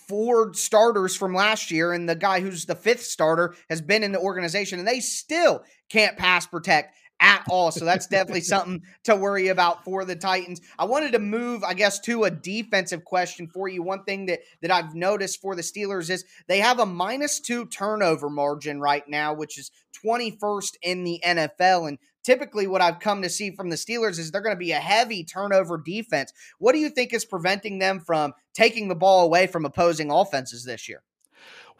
four 0.08 0.54
starters 0.54 1.16
from 1.16 1.34
last 1.34 1.70
year, 1.70 1.92
and 1.92 2.08
the 2.08 2.14
guy 2.14 2.40
who's 2.40 2.66
the 2.66 2.74
fifth 2.74 3.04
starter 3.04 3.54
has 3.68 3.80
been 3.80 4.02
in 4.02 4.12
the 4.12 4.20
organization, 4.20 4.78
and 4.78 4.88
they 4.88 5.00
still 5.00 5.62
can't 5.88 6.16
pass 6.16 6.46
protect 6.46 6.94
at 7.20 7.44
all. 7.48 7.70
So 7.70 7.84
that's 7.84 8.06
definitely 8.06 8.40
something 8.42 8.82
to 9.04 9.16
worry 9.16 9.48
about 9.48 9.84
for 9.84 10.04
the 10.04 10.16
Titans. 10.16 10.60
I 10.78 10.84
wanted 10.84 11.12
to 11.12 11.18
move, 11.18 11.64
I 11.64 11.74
guess, 11.74 12.00
to 12.00 12.24
a 12.24 12.30
defensive 12.30 13.04
question 13.04 13.48
for 13.48 13.68
you. 13.68 13.82
One 13.82 14.04
thing 14.04 14.26
that 14.26 14.40
that 14.62 14.70
I've 14.70 14.94
noticed 14.94 15.40
for 15.40 15.54
the 15.54 15.62
Steelers 15.62 16.10
is 16.10 16.24
they 16.46 16.58
have 16.58 16.78
a 16.78 16.86
minus 16.86 17.40
two 17.40 17.66
turnover 17.66 18.30
margin 18.30 18.80
right 18.80 19.06
now, 19.08 19.34
which 19.34 19.58
is 19.58 19.70
21st 20.04 20.76
in 20.82 21.04
the 21.04 21.20
NFL. 21.24 21.88
And 21.88 21.98
typically 22.24 22.66
what 22.66 22.80
I've 22.80 23.00
come 23.00 23.22
to 23.22 23.28
see 23.28 23.50
from 23.50 23.70
the 23.70 23.76
Steelers 23.76 24.18
is 24.18 24.30
they're 24.30 24.40
going 24.40 24.54
to 24.54 24.58
be 24.58 24.72
a 24.72 24.76
heavy 24.76 25.24
turnover 25.24 25.78
defense. 25.78 26.32
What 26.58 26.72
do 26.72 26.78
you 26.78 26.90
think 26.90 27.12
is 27.12 27.24
preventing 27.24 27.78
them 27.78 28.00
from 28.00 28.32
taking 28.54 28.88
the 28.88 28.94
ball 28.94 29.24
away 29.24 29.46
from 29.46 29.64
opposing 29.64 30.10
offenses 30.10 30.64
this 30.64 30.88
year? 30.88 31.02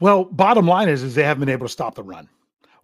Well, 0.00 0.24
bottom 0.24 0.66
line 0.66 0.88
is 0.88 1.02
is 1.02 1.14
they 1.14 1.24
haven't 1.24 1.40
been 1.40 1.48
able 1.48 1.66
to 1.66 1.72
stop 1.72 1.94
the 1.94 2.02
run. 2.02 2.28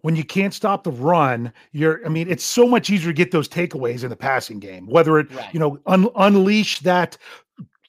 When 0.01 0.15
you 0.15 0.23
can't 0.23 0.53
stop 0.53 0.83
the 0.83 0.91
run, 0.91 1.51
you're 1.71 2.05
I 2.05 2.09
mean, 2.09 2.29
it's 2.29 2.43
so 2.43 2.67
much 2.67 2.89
easier 2.89 3.09
to 3.11 3.13
get 3.13 3.31
those 3.31 3.47
takeaways 3.47 4.03
in 4.03 4.09
the 4.09 4.15
passing 4.15 4.59
game. 4.59 4.87
Whether 4.87 5.19
it, 5.19 5.33
right. 5.33 5.51
you 5.53 5.59
know, 5.59 5.79
un- 5.87 6.09
unleash 6.15 6.79
that 6.81 7.17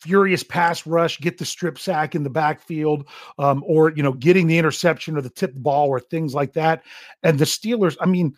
furious 0.01 0.43
pass 0.43 0.87
rush, 0.87 1.19
get 1.21 1.37
the 1.37 1.45
strip 1.45 1.79
sack 1.79 2.15
in 2.15 2.23
the 2.23 2.31
backfield, 2.31 3.07
um, 3.39 3.63
or 3.67 3.91
you 3.91 4.03
know, 4.03 4.13
getting 4.13 4.47
the 4.47 4.57
interception 4.57 5.17
or 5.17 5.21
the 5.21 5.31
tip 5.31 5.53
ball 5.57 5.89
or 5.89 6.01
things 6.01 6.35
like 6.35 6.53
that. 6.53 6.83
And 7.23 7.39
the 7.39 7.45
Steelers, 7.45 7.97
I 8.01 8.07
mean, 8.07 8.35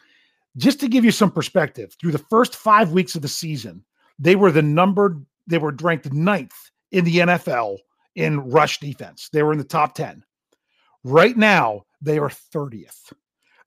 just 0.58 0.80
to 0.80 0.88
give 0.88 1.04
you 1.04 1.10
some 1.10 1.30
perspective, 1.30 1.96
through 1.98 2.12
the 2.12 2.18
first 2.18 2.56
five 2.56 2.92
weeks 2.92 3.14
of 3.14 3.22
the 3.22 3.28
season, 3.28 3.84
they 4.18 4.36
were 4.36 4.52
the 4.52 4.62
numbered, 4.62 5.24
they 5.46 5.58
were 5.58 5.74
ranked 5.80 6.12
ninth 6.12 6.70
in 6.92 7.04
the 7.04 7.18
NFL 7.18 7.78
in 8.16 8.40
rush 8.40 8.80
defense. 8.80 9.28
They 9.32 9.42
were 9.42 9.52
in 9.52 9.58
the 9.58 9.64
top 9.64 9.94
10. 9.94 10.24
Right 11.04 11.36
now, 11.36 11.84
they 12.02 12.18
are 12.18 12.28
30th. 12.28 13.12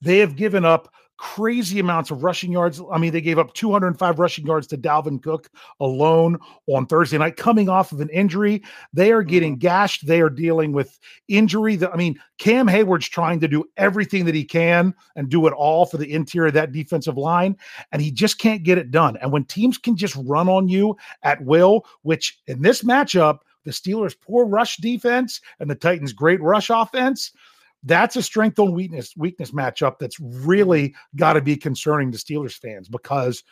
They 0.01 0.19
have 0.19 0.35
given 0.35 0.65
up 0.65 0.93
crazy 1.21 1.79
amounts 1.79 2.09
of 2.09 2.23
rushing 2.23 2.51
yards. 2.51 2.81
I 2.91 2.97
mean, 2.97 3.11
they 3.11 3.21
gave 3.21 3.37
up 3.37 3.53
205 3.53 4.17
rushing 4.17 4.43
yards 4.43 4.65
to 4.67 4.77
Dalvin 4.77 5.21
Cook 5.21 5.51
alone 5.79 6.39
on 6.65 6.87
Thursday 6.87 7.19
night, 7.19 7.37
coming 7.37 7.69
off 7.69 7.91
of 7.91 8.01
an 8.01 8.09
injury. 8.09 8.63
They 8.91 9.11
are 9.11 9.21
getting 9.21 9.53
mm-hmm. 9.53 9.59
gashed. 9.59 10.07
They 10.07 10.19
are 10.21 10.31
dealing 10.31 10.71
with 10.71 10.97
injury. 11.27 11.75
That 11.75 11.93
I 11.93 11.95
mean, 11.95 12.19
Cam 12.39 12.67
Heyward's 12.67 13.07
trying 13.07 13.39
to 13.41 13.47
do 13.47 13.63
everything 13.77 14.25
that 14.25 14.33
he 14.33 14.43
can 14.43 14.95
and 15.15 15.29
do 15.29 15.45
it 15.45 15.53
all 15.53 15.85
for 15.85 15.97
the 15.97 16.11
interior 16.11 16.47
of 16.47 16.55
that 16.55 16.71
defensive 16.71 17.17
line, 17.17 17.55
and 17.91 18.01
he 18.01 18.11
just 18.11 18.39
can't 18.39 18.63
get 18.63 18.79
it 18.79 18.89
done. 18.89 19.15
And 19.17 19.31
when 19.31 19.45
teams 19.45 19.77
can 19.77 19.95
just 19.95 20.15
run 20.25 20.49
on 20.49 20.69
you 20.69 20.97
at 21.21 21.39
will, 21.45 21.85
which 22.01 22.39
in 22.47 22.63
this 22.63 22.81
matchup, 22.81 23.41
the 23.63 23.69
Steelers' 23.69 24.15
poor 24.19 24.47
rush 24.47 24.77
defense 24.77 25.39
and 25.59 25.69
the 25.69 25.75
Titans' 25.75 26.13
great 26.13 26.41
rush 26.41 26.71
offense 26.71 27.31
that's 27.83 28.15
a 28.15 28.23
strength 28.23 28.59
on 28.59 28.73
weakness 28.73 29.13
weakness 29.17 29.51
matchup 29.51 29.97
that's 29.99 30.19
really 30.19 30.93
got 31.15 31.33
to 31.33 31.41
be 31.41 31.55
concerning 31.55 32.11
to 32.11 32.17
Steelers 32.17 32.57
fans 32.57 32.87
because 32.87 33.43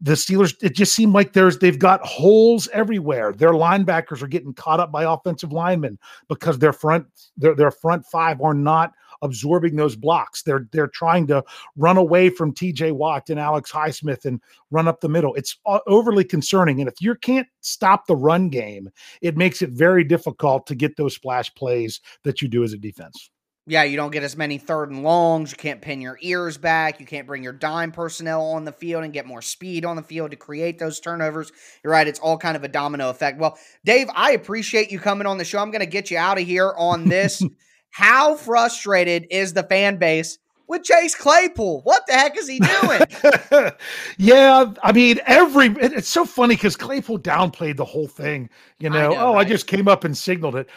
the 0.00 0.12
Steelers 0.12 0.54
it 0.62 0.74
just 0.74 0.94
seemed 0.94 1.12
like 1.12 1.32
there's 1.32 1.58
they've 1.58 1.78
got 1.78 2.04
holes 2.04 2.68
everywhere. 2.72 3.32
Their 3.32 3.52
linebackers 3.52 4.20
are 4.20 4.28
getting 4.28 4.52
caught 4.52 4.80
up 4.80 4.90
by 4.90 5.04
offensive 5.04 5.52
linemen 5.52 5.98
because 6.28 6.58
their 6.58 6.72
front 6.72 7.06
their 7.36 7.54
their 7.54 7.70
front 7.70 8.04
five 8.06 8.40
are 8.40 8.54
not 8.54 8.92
absorbing 9.22 9.76
those 9.76 9.94
blocks. 9.94 10.42
They're 10.42 10.66
they're 10.72 10.88
trying 10.88 11.28
to 11.28 11.44
run 11.76 11.96
away 11.96 12.30
from 12.30 12.52
TJ 12.52 12.92
Watt 12.92 13.30
and 13.30 13.38
Alex 13.38 13.70
Highsmith 13.70 14.24
and 14.24 14.40
run 14.72 14.88
up 14.88 15.00
the 15.00 15.08
middle. 15.08 15.34
It's 15.34 15.56
uh, 15.66 15.78
overly 15.86 16.24
concerning. 16.24 16.80
And 16.80 16.88
if 16.88 17.00
you 17.00 17.14
can't 17.14 17.46
stop 17.60 18.06
the 18.06 18.16
run 18.16 18.48
game, 18.48 18.90
it 19.20 19.36
makes 19.36 19.62
it 19.62 19.70
very 19.70 20.02
difficult 20.02 20.66
to 20.66 20.74
get 20.74 20.96
those 20.96 21.14
splash 21.14 21.54
plays 21.54 22.00
that 22.24 22.42
you 22.42 22.48
do 22.48 22.64
as 22.64 22.72
a 22.72 22.78
defense. 22.78 23.30
Yeah, 23.64 23.84
you 23.84 23.96
don't 23.96 24.10
get 24.10 24.24
as 24.24 24.36
many 24.36 24.58
third 24.58 24.90
and 24.90 25.04
longs. 25.04 25.52
You 25.52 25.56
can't 25.56 25.80
pin 25.80 26.00
your 26.00 26.18
ears 26.20 26.58
back. 26.58 26.98
You 26.98 27.06
can't 27.06 27.28
bring 27.28 27.44
your 27.44 27.52
dime 27.52 27.92
personnel 27.92 28.42
on 28.42 28.64
the 28.64 28.72
field 28.72 29.04
and 29.04 29.12
get 29.12 29.24
more 29.24 29.40
speed 29.40 29.84
on 29.84 29.94
the 29.94 30.02
field 30.02 30.32
to 30.32 30.36
create 30.36 30.80
those 30.80 30.98
turnovers. 30.98 31.52
You're 31.84 31.92
right. 31.92 32.08
It's 32.08 32.18
all 32.18 32.36
kind 32.36 32.56
of 32.56 32.64
a 32.64 32.68
domino 32.68 33.08
effect. 33.08 33.38
Well, 33.38 33.56
Dave, 33.84 34.08
I 34.14 34.32
appreciate 34.32 34.90
you 34.90 34.98
coming 34.98 35.28
on 35.28 35.38
the 35.38 35.44
show. 35.44 35.60
I'm 35.60 35.70
going 35.70 35.80
to 35.80 35.86
get 35.86 36.10
you 36.10 36.18
out 36.18 36.40
of 36.40 36.46
here 36.46 36.74
on 36.76 37.08
this. 37.08 37.42
How 37.90 38.34
frustrated 38.34 39.26
is 39.30 39.52
the 39.52 39.62
fan 39.62 39.96
base 39.96 40.38
with 40.66 40.82
Chase 40.82 41.14
Claypool. 41.14 41.82
What 41.82 42.02
the 42.08 42.14
heck 42.14 42.36
is 42.36 42.48
he 42.48 42.58
doing? 42.58 43.72
yeah, 44.16 44.72
I 44.82 44.92
mean, 44.92 45.20
every 45.26 45.66
it's 45.66 46.08
so 46.08 46.24
funny 46.24 46.56
because 46.56 46.74
Claypool 46.74 47.20
downplayed 47.20 47.76
the 47.76 47.84
whole 47.84 48.08
thing. 48.08 48.48
You 48.80 48.90
know, 48.90 49.10
know 49.10 49.18
oh, 49.18 49.34
right? 49.34 49.46
I 49.46 49.48
just 49.48 49.66
came 49.66 49.86
up 49.86 50.04
and 50.04 50.16
signaled 50.16 50.56
it. 50.56 50.68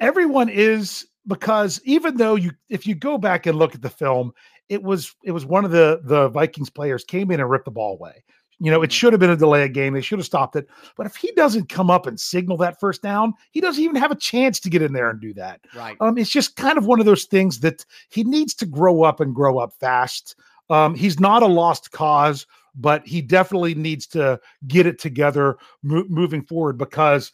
Everyone 0.00 0.48
is 0.48 1.06
because 1.26 1.80
even 1.84 2.16
though 2.16 2.34
you 2.34 2.52
if 2.68 2.86
you 2.86 2.94
go 2.94 3.18
back 3.18 3.46
and 3.46 3.58
look 3.58 3.74
at 3.74 3.82
the 3.82 3.90
film, 3.90 4.32
it 4.68 4.82
was 4.82 5.14
it 5.24 5.32
was 5.32 5.46
one 5.46 5.64
of 5.64 5.70
the 5.70 6.00
the 6.04 6.28
Vikings 6.28 6.70
players 6.70 7.04
came 7.04 7.30
in 7.30 7.40
and 7.40 7.50
ripped 7.50 7.66
the 7.66 7.70
ball 7.70 7.94
away. 7.94 8.24
You 8.58 8.70
know, 8.70 8.82
it 8.82 8.86
mm-hmm. 8.86 8.92
should 8.92 9.12
have 9.12 9.18
been 9.18 9.30
a 9.30 9.36
delay 9.36 9.64
of 9.64 9.72
game. 9.72 9.92
They 9.92 10.00
should 10.00 10.20
have 10.20 10.26
stopped 10.26 10.54
it. 10.54 10.68
But 10.96 11.06
if 11.06 11.16
he 11.16 11.32
doesn't 11.32 11.68
come 11.68 11.90
up 11.90 12.06
and 12.06 12.18
signal 12.18 12.56
that 12.58 12.78
first 12.78 13.02
down, 13.02 13.34
he 13.50 13.60
doesn't 13.60 13.82
even 13.82 13.96
have 13.96 14.12
a 14.12 14.16
chance 14.16 14.60
to 14.60 14.70
get 14.70 14.82
in 14.82 14.92
there 14.92 15.10
and 15.10 15.20
do 15.20 15.34
that. 15.34 15.60
Right. 15.74 15.96
Um, 16.00 16.16
it's 16.16 16.30
just 16.30 16.54
kind 16.54 16.78
of 16.78 16.86
one 16.86 17.00
of 17.00 17.06
those 17.06 17.24
things 17.24 17.58
that 17.60 17.84
he 18.08 18.22
needs 18.22 18.54
to 18.54 18.66
grow 18.66 19.02
up 19.02 19.18
and 19.18 19.34
grow 19.34 19.58
up 19.58 19.72
fast. 19.80 20.36
Um, 20.70 20.94
he's 20.94 21.18
not 21.18 21.42
a 21.42 21.46
lost 21.46 21.90
cause, 21.90 22.46
but 22.76 23.04
he 23.06 23.20
definitely 23.20 23.74
needs 23.74 24.06
to 24.08 24.40
get 24.68 24.86
it 24.86 24.98
together 25.00 25.58
mo- 25.82 26.06
moving 26.08 26.42
forward 26.42 26.78
because 26.78 27.32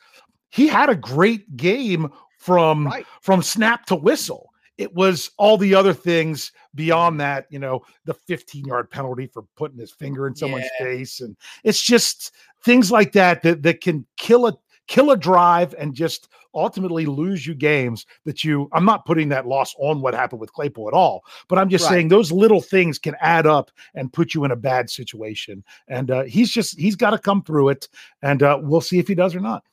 he 0.51 0.67
had 0.67 0.89
a 0.89 0.97
great 0.97 1.57
game 1.57 2.11
from 2.49 2.87
right. 2.87 3.07
from 3.21 3.43
snap 3.43 3.85
to 3.87 3.95
whistle. 3.95 4.51
It 4.79 4.95
was 4.95 5.33
all 5.37 5.59
the 5.59 5.75
other 5.75 5.93
things 5.93 6.53
beyond 6.75 7.21
that, 7.21 7.47
you 7.51 7.59
know, 7.59 7.83
the 8.05 8.15
15 8.15 8.65
yard 8.65 8.91
penalty 8.91 9.27
for 9.27 9.43
putting 9.57 9.79
his 9.79 9.91
finger 9.91 10.27
in 10.27 10.35
someone's 10.35 10.69
yeah. 10.79 10.87
face. 10.87 11.21
And 11.21 11.37
it's 11.63 11.83
just 11.83 12.33
things 12.65 12.91
like 12.91 13.13
that, 13.13 13.43
that 13.43 13.63
that 13.65 13.83
can 13.83 14.07
kill 14.17 14.47
a 14.47 14.57
kill 14.87 15.11
a 15.11 15.17
drive 15.17 15.75
and 15.79 15.93
just 15.95 16.29
ultimately 16.55 17.05
lose 17.05 17.47
you 17.47 17.55
games 17.55 18.07
that 18.25 18.43
you 18.43 18.69
I'm 18.73 18.87
not 18.87 19.05
putting 19.05 19.29
that 19.29 19.47
loss 19.47 19.75
on 19.79 20.01
what 20.01 20.15
happened 20.15 20.41
with 20.41 20.55
Claypool 20.55 20.89
at 20.89 20.95
all, 20.95 21.23
but 21.49 21.59
I'm 21.59 21.69
just 21.69 21.85
right. 21.85 21.91
saying 21.91 22.09
those 22.09 22.33
little 22.33 22.63
things 22.63 22.99
can 22.99 23.15
add 23.21 23.47
up 23.47 23.71
and 23.95 24.13
put 24.13 24.33
you 24.33 24.45
in 24.45 24.53
a 24.53 24.57
bad 24.57 24.89
situation. 24.89 25.63
And 25.89 26.11
uh, 26.11 26.23
he's 26.23 26.51
just 26.51 26.79
he's 26.79 26.97
got 26.97 27.11
to 27.11 27.19
come 27.19 27.43
through 27.43 27.71
it, 27.71 27.89
and 28.23 28.43
uh, 28.43 28.59
we'll 28.63 28.81
see 28.81 28.99
if 28.99 29.07
he 29.07 29.15
does 29.15 29.35
or 29.35 29.41
not. 29.41 29.65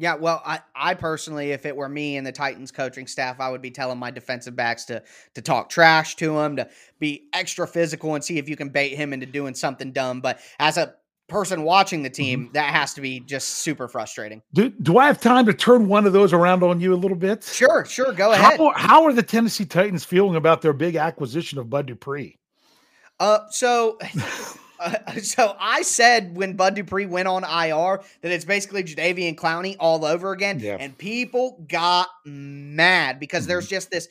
Yeah, 0.00 0.14
well, 0.14 0.40
I, 0.46 0.60
I 0.74 0.94
personally, 0.94 1.52
if 1.52 1.66
it 1.66 1.76
were 1.76 1.88
me 1.88 2.16
and 2.16 2.26
the 2.26 2.32
Titans 2.32 2.72
coaching 2.72 3.06
staff, 3.06 3.38
I 3.38 3.50
would 3.50 3.60
be 3.60 3.70
telling 3.70 3.98
my 3.98 4.10
defensive 4.10 4.56
backs 4.56 4.86
to 4.86 5.02
to 5.34 5.42
talk 5.42 5.68
trash 5.68 6.16
to 6.16 6.38
him, 6.38 6.56
to 6.56 6.68
be 6.98 7.28
extra 7.34 7.68
physical, 7.68 8.14
and 8.14 8.24
see 8.24 8.38
if 8.38 8.48
you 8.48 8.56
can 8.56 8.70
bait 8.70 8.94
him 8.94 9.12
into 9.12 9.26
doing 9.26 9.54
something 9.54 9.92
dumb. 9.92 10.22
But 10.22 10.40
as 10.58 10.78
a 10.78 10.94
person 11.28 11.64
watching 11.64 12.02
the 12.02 12.08
team, 12.08 12.44
mm-hmm. 12.44 12.52
that 12.52 12.72
has 12.72 12.94
to 12.94 13.02
be 13.02 13.20
just 13.20 13.48
super 13.48 13.88
frustrating. 13.88 14.40
Do, 14.54 14.70
do 14.70 14.96
I 14.96 15.06
have 15.06 15.20
time 15.20 15.44
to 15.44 15.52
turn 15.52 15.86
one 15.86 16.06
of 16.06 16.14
those 16.14 16.32
around 16.32 16.62
on 16.62 16.80
you 16.80 16.94
a 16.94 16.96
little 16.96 17.16
bit? 17.16 17.44
Sure, 17.44 17.84
sure. 17.84 18.14
Go 18.14 18.32
ahead. 18.32 18.58
How, 18.58 18.72
how 18.74 19.04
are 19.04 19.12
the 19.12 19.22
Tennessee 19.22 19.66
Titans 19.66 20.02
feeling 20.02 20.36
about 20.36 20.62
their 20.62 20.72
big 20.72 20.96
acquisition 20.96 21.58
of 21.58 21.68
Bud 21.68 21.84
Dupree? 21.84 22.38
Uh, 23.18 23.40
so 23.50 23.98
Uh, 24.80 25.12
so 25.22 25.54
I 25.60 25.82
said 25.82 26.36
when 26.36 26.54
Bud 26.54 26.74
Dupree 26.74 27.06
went 27.06 27.28
on 27.28 27.44
IR 27.44 28.02
that 28.22 28.32
it's 28.32 28.44
basically 28.44 28.82
Jadeveon 28.82 29.36
Clowney 29.36 29.76
all 29.78 30.04
over 30.04 30.32
again, 30.32 30.58
yeah. 30.58 30.76
and 30.80 30.96
people 30.96 31.64
got 31.68 32.08
mad 32.24 33.20
because 33.20 33.42
mm-hmm. 33.42 33.50
there's 33.50 33.68
just 33.68 33.90
this 33.90 34.08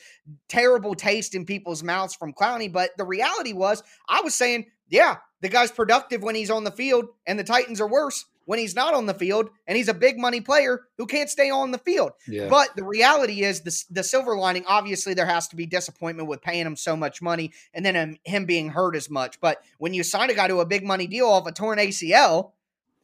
terrible 0.48 0.96
taste 0.96 1.36
in 1.36 1.46
people's 1.46 1.84
mouths 1.84 2.16
from 2.16 2.34
Clowney. 2.34 2.72
But 2.72 2.92
the 2.98 3.06
reality 3.06 3.54
was, 3.54 3.84
I 4.08 4.22
was 4.22 4.36
saying, 4.36 4.68
yeah, 4.90 5.18
the 5.42 5.50
guy's 5.50 5.72
productive 5.72 6.22
when 6.22 6.36
he's 6.36 6.52
on 6.52 6.64
the 6.64 6.72
field, 6.72 7.06
and 7.26 7.40
the 7.40 7.44
Titans 7.44 7.82
are 7.82 7.88
worse 7.88 8.26
when 8.50 8.58
he's 8.58 8.74
not 8.74 8.96
on 8.96 9.06
the 9.06 9.14
field, 9.14 9.48
and 9.68 9.78
he's 9.78 9.90
a 9.90 9.94
big 9.94 10.18
money 10.18 10.42
player 10.42 10.82
who 10.98 11.06
can't 11.06 11.30
stay 11.30 11.52
on 11.52 11.70
the 11.70 11.78
field. 11.78 12.14
Yeah. 12.28 12.48
But 12.50 12.76
the 12.76 12.84
reality 12.84 13.44
is, 13.44 13.62
the, 13.62 13.84
the 13.92 14.04
silver 14.04 14.36
lining 14.36 14.66
obviously, 14.66 15.14
there 15.14 15.28
has 15.28 15.48
to 15.50 15.56
be 15.56 15.68
disappointment 15.68 16.28
with 16.28 16.42
paying 16.42 16.66
him 16.66 16.76
so 16.76 16.96
much 16.96 17.22
money 17.22 17.52
and 17.76 17.86
then 17.86 17.94
him, 17.94 18.18
him 18.24 18.46
being 18.46 18.70
hurt 18.70 18.96
as 18.96 19.08
much. 19.08 19.40
But 19.40 19.62
when 19.78 19.94
you 19.94 20.02
sign 20.02 20.32
a 20.32 20.34
guy 20.34 20.48
to 20.48 20.62
a 20.62 20.66
big 20.66 20.84
money 20.84 21.06
deal 21.06 21.28
off 21.28 21.46
a 21.46 21.52
torn 21.52 21.78
ACL, 21.78 22.54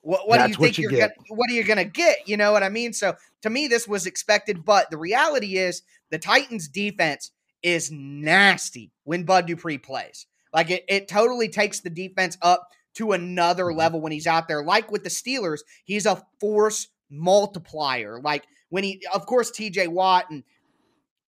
What, 0.01 0.27
what 0.27 0.41
do 0.41 0.49
you 0.49 0.55
think 0.55 0.79
you 0.79 0.87
are 0.87 0.91
gonna, 0.91 1.13
what 1.29 1.47
are 1.51 1.53
you 1.53 1.63
going 1.63 1.77
to 1.77 1.85
get? 1.85 2.27
You 2.27 2.37
know 2.37 2.51
what 2.51 2.63
I 2.63 2.69
mean? 2.69 2.91
So 2.93 3.13
to 3.43 3.49
me, 3.51 3.67
this 3.67 3.87
was 3.87 4.07
expected, 4.07 4.65
but 4.65 4.89
the 4.89 4.97
reality 4.97 5.57
is 5.57 5.83
the 6.09 6.17
Titans 6.17 6.67
defense 6.67 7.29
is 7.61 7.91
nasty 7.91 8.91
when 9.03 9.25
Bud 9.25 9.45
Dupree 9.45 9.77
plays. 9.77 10.25
Like 10.51 10.71
it, 10.71 10.85
it 10.87 11.07
totally 11.07 11.49
takes 11.49 11.81
the 11.81 11.91
defense 11.91 12.35
up 12.41 12.69
to 12.95 13.11
another 13.11 13.65
mm-hmm. 13.65 13.77
level 13.77 14.01
when 14.01 14.11
he's 14.11 14.27
out 14.27 14.47
there. 14.47 14.63
Like 14.63 14.91
with 14.91 15.03
the 15.03 15.09
Steelers, 15.09 15.59
he's 15.85 16.05
a 16.05 16.23
force 16.39 16.87
multiplier. 17.09 18.19
Like 18.21 18.45
when 18.69 18.83
he, 18.83 19.05
of 19.13 19.25
course, 19.25 19.51
TJ 19.51 19.87
Watt 19.89 20.29
and 20.29 20.43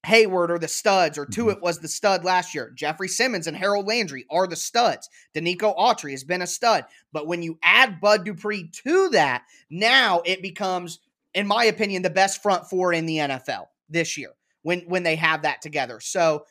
Heyward 0.05 0.50
are 0.50 0.59
the 0.59 0.67
studs, 0.67 1.17
or 1.17 1.25
Tuitt 1.25 1.55
mm-hmm. 1.55 1.63
was 1.63 1.79
the 1.79 1.88
stud 1.88 2.24
last 2.24 2.55
year. 2.55 2.71
Jeffrey 2.74 3.09
Simmons 3.09 3.47
and 3.47 3.57
Harold 3.57 3.88
Landry 3.88 4.25
are 4.29 4.47
the 4.47 4.55
studs. 4.55 5.09
Denico 5.36 5.77
Autry 5.77 6.12
has 6.12 6.24
been 6.24 6.41
a 6.41 6.47
stud. 6.47 6.86
But 7.12 7.27
when 7.27 7.43
you 7.43 7.59
add 7.62 8.00
Bud 8.00 8.24
Dupree 8.24 8.69
to 8.83 9.09
that, 9.09 9.43
now 9.69 10.21
it 10.25 10.41
becomes, 10.41 11.00
in 11.33 11.45
my 11.45 11.65
opinion, 11.65 12.03
the 12.03 12.09
best 12.09 12.41
front 12.41 12.69
four 12.69 12.93
in 12.93 13.05
the 13.05 13.17
NFL 13.17 13.65
this 13.89 14.17
year 14.17 14.31
when 14.62 14.81
when 14.81 15.03
they 15.03 15.15
have 15.15 15.41
that 15.41 15.62
together. 15.62 16.00
So 16.00 16.45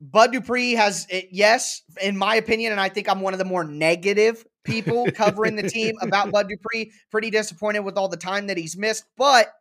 Bud 0.00 0.32
Dupree 0.32 0.72
has 0.72 1.06
yes, 1.30 1.82
in 2.00 2.16
my 2.16 2.36
opinion, 2.36 2.72
and 2.72 2.80
I 2.80 2.88
think 2.88 3.08
I'm 3.08 3.20
one 3.20 3.34
of 3.34 3.38
the 3.38 3.44
more 3.44 3.64
negative 3.64 4.44
people 4.64 5.10
covering 5.14 5.56
the 5.56 5.68
team 5.68 5.96
about 6.00 6.30
Bud 6.30 6.48
Dupree. 6.50 6.92
Pretty 7.10 7.30
disappointed 7.30 7.80
with 7.80 7.98
all 7.98 8.08
the 8.08 8.16
time 8.16 8.46
that 8.46 8.56
he's 8.56 8.76
missed, 8.76 9.04
but 9.16 9.52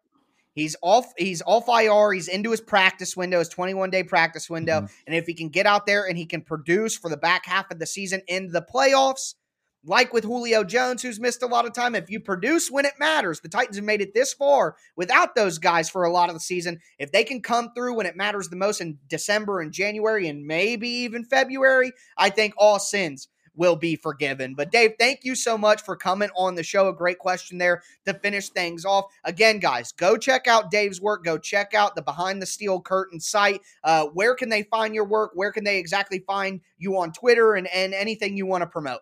He's 0.55 0.75
off. 0.81 1.13
He's 1.17 1.41
off 1.46 1.69
IR. 1.69 2.12
He's 2.12 2.27
into 2.27 2.51
his 2.51 2.60
practice 2.60 3.15
window, 3.15 3.39
his 3.39 3.50
21 3.50 3.89
day 3.91 4.03
practice 4.03 4.50
window. 4.50 4.81
Mm-hmm. 4.81 4.93
And 5.08 5.15
if 5.15 5.25
he 5.25 5.34
can 5.34 5.50
get 5.50 5.65
out 5.65 5.86
there 5.86 6.08
and 6.08 6.17
he 6.17 6.25
can 6.25 6.41
produce 6.41 6.98
for 6.98 7.10
the 7.10 7.17
back 7.17 7.46
half 7.46 7.72
of 7.72 7.79
the 7.79 7.86
season 7.86 8.22
in 8.27 8.51
the 8.51 8.62
playoffs, 8.62 9.36
like 9.83 10.13
with 10.13 10.24
Julio 10.24 10.63
Jones, 10.63 11.01
who's 11.01 11.19
missed 11.19 11.43
a 11.43 11.48
lot 11.48 11.65
of 11.65 11.74
time, 11.74 11.95
if 11.95 12.09
you 12.09 12.19
produce 12.19 12.69
when 12.69 12.86
it 12.86 12.93
matters, 13.00 13.39
the 13.39 13.50
Titans 13.50 13.77
have 13.77 13.86
made 13.86 14.01
it 14.01 14.13
this 14.13 14.33
far 14.33 14.75
without 14.95 15.36
those 15.36 15.57
guys 15.57 15.89
for 15.89 16.03
a 16.03 16.12
lot 16.12 16.29
of 16.29 16.36
the 16.36 16.39
season. 16.39 16.79
If 16.98 17.12
they 17.12 17.24
can 17.24 17.41
come 17.41 17.71
through 17.74 17.95
when 17.95 18.05
it 18.05 18.17
matters 18.17 18.50
the 18.50 18.55
most 18.55 18.81
in 18.81 18.98
December 19.07 19.62
and 19.62 19.71
January 19.71 20.27
and 20.27 20.45
maybe 20.45 20.89
even 20.89 21.24
February, 21.24 21.91
I 22.17 22.29
think 22.29 22.53
all 22.57 22.79
sins 22.79 23.29
will 23.59 23.75
be 23.75 23.95
forgiven. 23.95 24.55
But 24.55 24.71
Dave, 24.71 24.93
thank 24.98 25.19
you 25.24 25.36
so 25.36 25.57
much 25.57 25.81
for 25.81 25.98
coming 25.98 26.29
on 26.36 26.55
the 26.55 26.63
show. 26.63 26.88
A 26.88 26.93
great 26.93 27.19
question 27.19 27.57
there 27.57 27.81
to 28.05 28.13
finish 28.13 28.50
things 28.50 28.86
off. 28.86 29.05
Again, 29.25 29.59
guys, 29.59 29.91
go 29.91 30.15
check 30.17 30.48
out 30.48 30.71
Dave's 30.71 31.01
work. 31.01 31.25
Go 31.25 31.38
check 31.38 31.74
out 31.74 31.95
the 31.95 32.01
Behind 32.01 32.41
the 32.41 32.45
Steel 32.45 32.79
Curtain 32.79 33.19
site. 33.19 33.62
Uh, 33.83 34.05
where 34.05 34.33
can 34.33 34.48
they 34.48 34.63
find 34.63 34.95
your 34.95 35.05
work? 35.05 35.31
Where 35.33 35.51
can 35.51 35.65
they 35.65 35.77
exactly 35.77 36.19
find 36.19 36.62
you 36.77 36.98
on 36.98 37.12
Twitter 37.12 37.55
and, 37.55 37.67
and 37.67 37.93
anything 37.93 38.38
you 38.38 38.45
want 38.45 38.62
to 38.62 38.67
promote? 38.67 39.01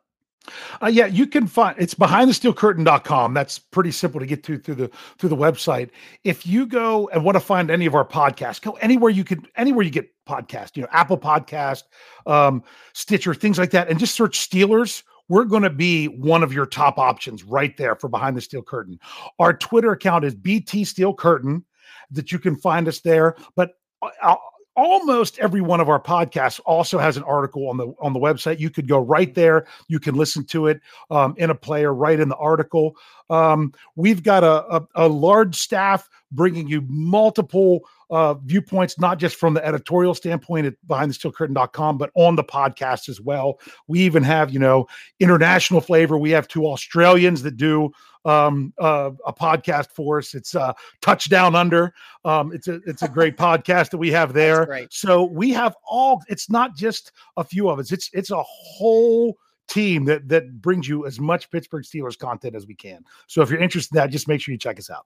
Uh, 0.82 0.88
yeah, 0.88 1.06
you 1.06 1.27
can 1.27 1.48
find 1.48 1.75
it's 1.80 1.94
behindthesteelcurtain.com. 1.94 3.34
That's 3.34 3.60
pretty 3.60 3.92
simple 3.92 4.20
to 4.20 4.25
get 4.25 4.44
to 4.44 4.58
through 4.58 4.75
the 4.75 4.92
through 5.18 5.30
the 5.30 5.36
website. 5.36 5.89
If 6.24 6.46
you 6.46 6.66
go 6.66 7.10
and 7.10 7.24
want 7.24 7.36
to 7.36 7.39
find 7.39 7.70
any 7.70 7.86
of 7.86 7.96
our 7.96 8.06
podcasts, 8.06 8.62
go 8.62 8.74
anywhere 8.74 9.12
you 9.12 9.24
could 9.24 9.48
anywhere 9.56 9.84
you 9.84 9.92
get 9.92 10.10
podcast, 10.27 10.75
you 10.75 10.84
know, 10.84 10.89
Apple 10.92 11.18
Podcast, 11.18 11.84
um, 12.25 12.63
Stitcher, 12.94 13.34
things 13.34 13.58
like 13.58 13.72
that, 13.72 13.89
and 13.89 14.00
just 14.00 14.16
search 14.16 14.50
Steelers. 14.50 15.04
We're 15.30 15.46
going 15.46 15.63
to 15.63 15.70
be 15.70 16.08
one 16.08 16.42
of 16.42 16.54
your 16.54 16.66
top 16.66 16.98
options 16.98 17.44
right 17.44 17.75
there 17.75 17.96
for 17.96 18.08
behind 18.08 18.38
the 18.38 18.42
steel 18.42 18.62
curtain. 18.62 18.98
Our 19.39 19.54
Twitter 19.54 19.92
account 19.92 20.24
is 20.24 20.34
BT 20.34 20.86
Steel 20.86 21.13
Curtain 21.13 21.66
that 22.12 22.32
you 22.32 22.39
can 22.39 22.56
find 22.56 22.88
us 22.88 23.01
there. 23.01 23.36
But 23.56 23.72
uh, 24.01 24.36
almost 24.77 25.39
every 25.39 25.60
one 25.60 25.81
of 25.81 25.89
our 25.89 26.00
podcasts 26.00 26.62
also 26.65 27.00
has 27.00 27.17
an 27.17 27.24
article 27.24 27.67
on 27.67 27.77
the 27.77 27.93
on 28.00 28.13
the 28.13 28.19
website. 28.19 28.60
You 28.60 28.69
could 28.69 28.88
go 28.88 29.00
right 29.00 29.34
there. 29.34 29.65
You 29.88 30.00
can 30.00 30.15
listen 30.15 30.46
to 30.46 30.67
it 30.67 30.79
um, 31.10 31.34
in 31.38 31.50
a 31.50 31.55
player 31.55 31.93
right 31.93 32.19
in 32.19 32.29
the 32.29 32.38
article. 32.38 32.96
Um, 33.29 33.74
we've 33.96 34.24
got 34.24 34.43
a, 34.43 34.77
a, 34.77 34.88
a, 34.96 35.07
large 35.10 35.55
staff 35.55 36.07
bringing 36.31 36.69
you 36.69 36.81
multiple 36.88 37.81
uh, 38.10 38.36
viewpoints 38.36 38.98
not 38.98 39.19
just 39.19 39.36
from 39.36 39.53
the 39.53 39.65
editorial 39.65 40.13
standpoint 40.13 40.65
at 40.65 40.75
behindthesteelcurtain.com 40.88 41.98
but 41.98 42.10
on 42.15 42.38
the 42.38 42.43
podcast 42.43 43.10
as 43.10 43.19
well. 43.19 43.60
We 43.88 44.00
even 44.01 44.24
have 44.24 44.51
you 44.51 44.60
know 44.60 44.88
international 45.19 45.81
flavor. 45.81 46.17
We 46.17 46.31
have 46.31 46.48
two 46.48 46.67
australians 46.67 47.41
that 47.43 47.57
do 47.57 47.91
um, 48.27 48.74
uh, 48.77 49.12
a 49.25 49.34
podcast 49.34 49.91
for 49.91 50.19
us. 50.19 50.36
It's 50.36 50.53
uh, 50.53 50.74
Touchdown 51.01 51.55
Under. 51.55 51.93
Um, 52.25 52.51
it's 52.53 52.67
a 52.67 52.81
it's 52.86 53.01
a 53.01 53.07
great 53.07 53.38
podcast 53.48 53.89
that 53.91 53.98
we 53.98 54.12
have 54.12 54.34
there. 54.34 54.88
So 54.91 55.24
we 55.24 55.51
have 55.51 55.75
all. 55.89 56.22
It's 56.27 56.50
not 56.50 56.75
just 56.75 57.13
a 57.38 57.43
few 57.43 57.69
of 57.69 57.79
us. 57.79 57.92
It's 57.92 58.09
it's 58.13 58.31
a 58.31 58.44
whole 58.44 59.37
team 59.68 60.05
that 60.05 60.27
that 60.27 60.61
brings 60.61 60.87
you 60.87 61.05
as 61.05 61.20
much 61.20 61.50
Pittsburgh 61.50 61.83
Steelers 61.83 62.18
content 62.18 62.55
as 62.55 62.68
we 62.68 62.75
can. 62.75 63.03
So 63.27 63.42
if 63.42 63.50
you're 63.50 63.61
interested 63.61 63.96
in 63.96 64.01
that, 64.01 64.11
just 64.11 64.27
make 64.27 64.42
sure 64.42 64.51
you 64.51 64.59
check 64.59 64.77
us 64.77 64.90
out. 64.90 65.05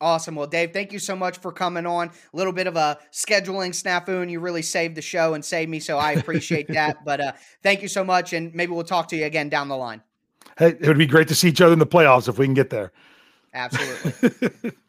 Awesome. 0.00 0.36
Well, 0.36 0.46
Dave, 0.46 0.72
thank 0.72 0.92
you 0.92 0.98
so 1.00 1.16
much 1.16 1.38
for 1.38 1.50
coming 1.50 1.84
on. 1.84 2.08
A 2.08 2.36
little 2.36 2.52
bit 2.52 2.66
of 2.68 2.76
a 2.76 2.98
scheduling 3.10 3.70
snafu, 3.70 4.22
and 4.22 4.30
you 4.30 4.38
really 4.38 4.62
saved 4.62 4.94
the 4.94 5.02
show 5.02 5.34
and 5.34 5.44
saved 5.44 5.70
me. 5.70 5.80
So 5.80 5.98
I 5.98 6.12
appreciate 6.12 6.68
that. 6.68 6.98
But 7.04 7.20
uh, 7.20 7.32
thank 7.62 7.82
you 7.82 7.88
so 7.88 8.04
much, 8.04 8.32
and 8.32 8.54
maybe 8.54 8.72
we'll 8.72 8.84
talk 8.84 9.08
to 9.08 9.16
you 9.16 9.24
again 9.24 9.48
down 9.48 9.68
the 9.68 9.76
line 9.76 10.02
it 10.58 10.86
would 10.86 10.98
be 10.98 11.06
great 11.06 11.28
to 11.28 11.34
see 11.34 11.48
each 11.48 11.60
other 11.60 11.72
in 11.72 11.78
the 11.78 11.86
playoffs 11.86 12.28
if 12.28 12.38
we 12.38 12.46
can 12.46 12.54
get 12.54 12.70
there. 12.70 12.92
Absolutely. 13.54 14.72